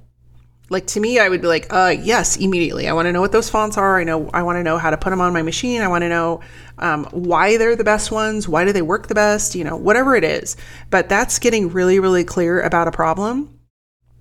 like 0.69 0.85
to 0.87 0.99
me, 0.99 1.17
I 1.19 1.29
would 1.29 1.41
be 1.41 1.47
like, 1.47 1.67
uh, 1.71 1.95
yes, 1.99 2.37
immediately. 2.37 2.87
I 2.87 2.93
want 2.93 3.07
to 3.07 3.11
know 3.11 3.21
what 3.21 3.31
those 3.31 3.49
fonts 3.49 3.77
are. 3.77 3.99
I 3.99 4.03
know 4.03 4.29
I 4.33 4.43
want 4.43 4.57
to 4.57 4.63
know 4.63 4.77
how 4.77 4.91
to 4.91 4.97
put 4.97 5.09
them 5.09 5.21
on 5.21 5.33
my 5.33 5.41
machine. 5.41 5.81
I 5.81 5.87
want 5.87 6.03
to 6.03 6.09
know 6.09 6.41
um, 6.77 7.05
why 7.11 7.57
they're 7.57 7.75
the 7.75 7.83
best 7.83 8.11
ones. 8.11 8.47
Why 8.47 8.65
do 8.65 8.71
they 8.71 8.83
work 8.83 9.07
the 9.07 9.15
best? 9.15 9.55
You 9.55 9.63
know, 9.63 9.75
whatever 9.75 10.15
it 10.15 10.23
is. 10.23 10.55
But 10.89 11.09
that's 11.09 11.39
getting 11.39 11.69
really, 11.69 11.99
really 11.99 12.23
clear 12.23 12.61
about 12.61 12.87
a 12.87 12.91
problem, 12.91 13.59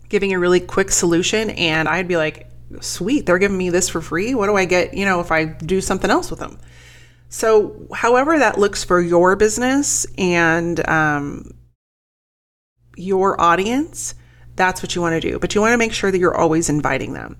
giving 0.09 0.33
a 0.33 0.39
really 0.39 0.61
quick 0.61 0.91
solution, 0.91 1.51
and 1.51 1.87
I'd 1.87 2.09
be 2.09 2.17
like, 2.17 2.51
sweet, 2.81 3.27
they're 3.27 3.39
giving 3.39 3.59
me 3.59 3.71
this 3.71 3.89
for 3.89 4.01
free. 4.01 4.35
What 4.35 4.47
do 4.47 4.57
I 4.57 4.65
get? 4.65 4.95
You 4.95 5.05
know, 5.05 5.21
if 5.21 5.31
I 5.31 5.45
do 5.45 5.81
something 5.81 6.11
else 6.11 6.31
with 6.31 6.41
them. 6.41 6.59
So, 7.31 7.89
however 7.95 8.39
that 8.39 8.59
looks 8.59 8.85
for 8.85 9.01
your 9.01 9.37
business 9.37 10.07
and 10.17 10.87
um, 10.89 11.51
your 12.97 13.39
audience 13.39 14.15
that's 14.59 14.83
what 14.83 14.95
you 14.95 15.01
want 15.01 15.15
to 15.15 15.31
do. 15.31 15.39
But 15.39 15.55
you 15.55 15.63
want 15.63 15.73
to 15.73 15.79
make 15.79 15.95
sure 15.95 16.11
that 16.11 16.19
you're 16.19 16.37
always 16.37 16.69
inviting 16.69 17.15
them. 17.15 17.39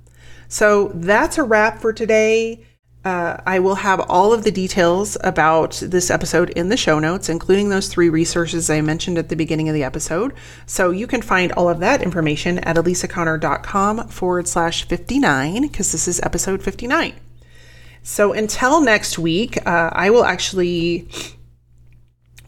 So 0.49 0.91
that's 0.95 1.37
a 1.37 1.43
wrap 1.43 1.81
for 1.81 1.93
today. 1.93 2.65
Uh, 3.05 3.37
I 3.47 3.59
will 3.61 3.77
have 3.77 4.01
all 4.09 4.33
of 4.33 4.45
the 4.45 4.51
details 4.51 5.17
about 5.23 5.81
this 5.83 6.11
episode 6.11 6.51
in 6.51 6.69
the 6.69 6.77
show 6.77 6.99
notes, 6.99 7.29
including 7.29 7.69
those 7.69 7.89
three 7.89 8.09
resources 8.09 8.69
I 8.69 8.81
mentioned 8.81 9.19
at 9.19 9.29
the 9.29 9.37
beginning 9.37 9.69
of 9.69 9.75
the 9.75 9.85
episode. 9.85 10.35
So 10.67 10.91
you 10.91 11.07
can 11.07 11.23
find 11.23 11.53
all 11.53 11.69
of 11.69 11.79
that 11.79 12.03
information 12.03 12.59
at 12.59 12.77
elisaconnor.com 12.77 14.09
forward 14.09 14.49
slash 14.49 14.85
59, 14.89 15.63
because 15.63 15.93
this 15.93 16.09
is 16.09 16.21
episode 16.23 16.63
59. 16.63 17.15
So 18.03 18.33
until 18.33 18.81
next 18.81 19.19
week, 19.19 19.65
uh, 19.67 19.91
I 19.93 20.11
will 20.11 20.25
actually 20.25 21.09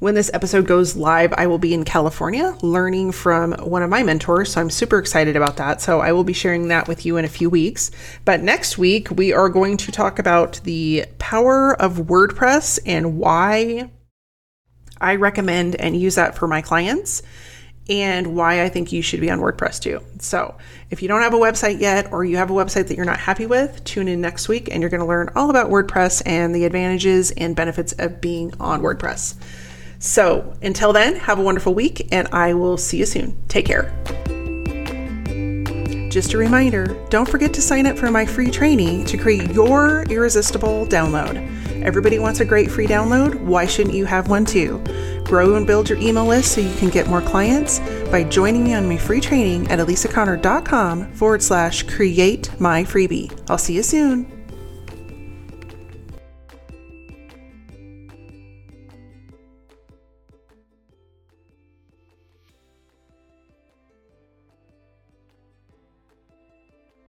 when 0.00 0.14
this 0.14 0.30
episode 0.32 0.66
goes 0.66 0.96
live, 0.96 1.32
I 1.36 1.46
will 1.46 1.58
be 1.58 1.74
in 1.74 1.84
California 1.84 2.56
learning 2.62 3.12
from 3.12 3.52
one 3.52 3.82
of 3.82 3.90
my 3.90 4.02
mentors. 4.02 4.52
So 4.52 4.60
I'm 4.60 4.70
super 4.70 4.98
excited 4.98 5.36
about 5.36 5.58
that. 5.58 5.82
So 5.82 6.00
I 6.00 6.12
will 6.12 6.24
be 6.24 6.32
sharing 6.32 6.68
that 6.68 6.88
with 6.88 7.04
you 7.04 7.18
in 7.18 7.26
a 7.26 7.28
few 7.28 7.50
weeks. 7.50 7.90
But 8.24 8.42
next 8.42 8.78
week, 8.78 9.10
we 9.10 9.34
are 9.34 9.50
going 9.50 9.76
to 9.76 9.92
talk 9.92 10.18
about 10.18 10.58
the 10.64 11.04
power 11.18 11.80
of 11.80 11.96
WordPress 11.98 12.78
and 12.86 13.18
why 13.18 13.90
I 15.00 15.16
recommend 15.16 15.76
and 15.76 15.94
use 15.94 16.14
that 16.14 16.34
for 16.34 16.48
my 16.48 16.62
clients 16.62 17.22
and 17.90 18.34
why 18.34 18.62
I 18.62 18.70
think 18.70 18.92
you 18.92 19.02
should 19.02 19.20
be 19.20 19.30
on 19.30 19.40
WordPress 19.40 19.82
too. 19.82 20.00
So, 20.18 20.56
if 20.90 21.02
you 21.02 21.08
don't 21.08 21.22
have 21.22 21.34
a 21.34 21.38
website 21.38 21.80
yet 21.80 22.10
or 22.12 22.24
you 22.24 22.38
have 22.38 22.50
a 22.50 22.54
website 22.54 22.88
that 22.88 22.96
you're 22.96 23.04
not 23.04 23.18
happy 23.18 23.46
with, 23.46 23.84
tune 23.84 24.08
in 24.08 24.20
next 24.20 24.48
week 24.48 24.68
and 24.70 24.80
you're 24.80 24.90
going 24.90 25.00
to 25.00 25.06
learn 25.06 25.30
all 25.34 25.50
about 25.50 25.70
WordPress 25.70 26.22
and 26.24 26.54
the 26.54 26.64
advantages 26.64 27.32
and 27.32 27.54
benefits 27.54 27.92
of 27.92 28.20
being 28.20 28.54
on 28.60 28.80
WordPress. 28.80 29.34
So 30.00 30.54
until 30.62 30.92
then, 30.92 31.16
have 31.16 31.38
a 31.38 31.42
wonderful 31.42 31.74
week 31.74 32.08
and 32.10 32.26
I 32.32 32.54
will 32.54 32.76
see 32.76 32.96
you 32.96 33.06
soon. 33.06 33.40
Take 33.48 33.66
care. 33.66 33.94
Just 36.10 36.32
a 36.32 36.38
reminder 36.38 36.96
don't 37.08 37.28
forget 37.28 37.54
to 37.54 37.62
sign 37.62 37.86
up 37.86 37.96
for 37.96 38.10
my 38.10 38.26
free 38.26 38.50
training 38.50 39.04
to 39.04 39.16
create 39.16 39.52
your 39.52 40.02
irresistible 40.10 40.86
download. 40.86 41.36
Everybody 41.84 42.18
wants 42.18 42.40
a 42.40 42.44
great 42.44 42.70
free 42.70 42.86
download. 42.86 43.40
Why 43.40 43.66
shouldn't 43.66 43.94
you 43.94 44.06
have 44.06 44.28
one 44.28 44.44
too? 44.44 44.82
Grow 45.24 45.54
and 45.54 45.66
build 45.66 45.88
your 45.88 45.98
email 45.98 46.26
list 46.26 46.52
so 46.52 46.60
you 46.60 46.74
can 46.76 46.88
get 46.88 47.06
more 47.06 47.22
clients 47.22 47.78
by 48.10 48.24
joining 48.24 48.64
me 48.64 48.74
on 48.74 48.88
my 48.88 48.96
free 48.96 49.20
training 49.20 49.68
at 49.70 49.78
elisaconnor.com 49.78 51.12
forward 51.12 51.42
slash 51.42 51.84
create 51.84 52.50
my 52.60 52.84
freebie. 52.84 53.30
I'll 53.48 53.58
see 53.58 53.74
you 53.74 53.82
soon. 53.82 54.39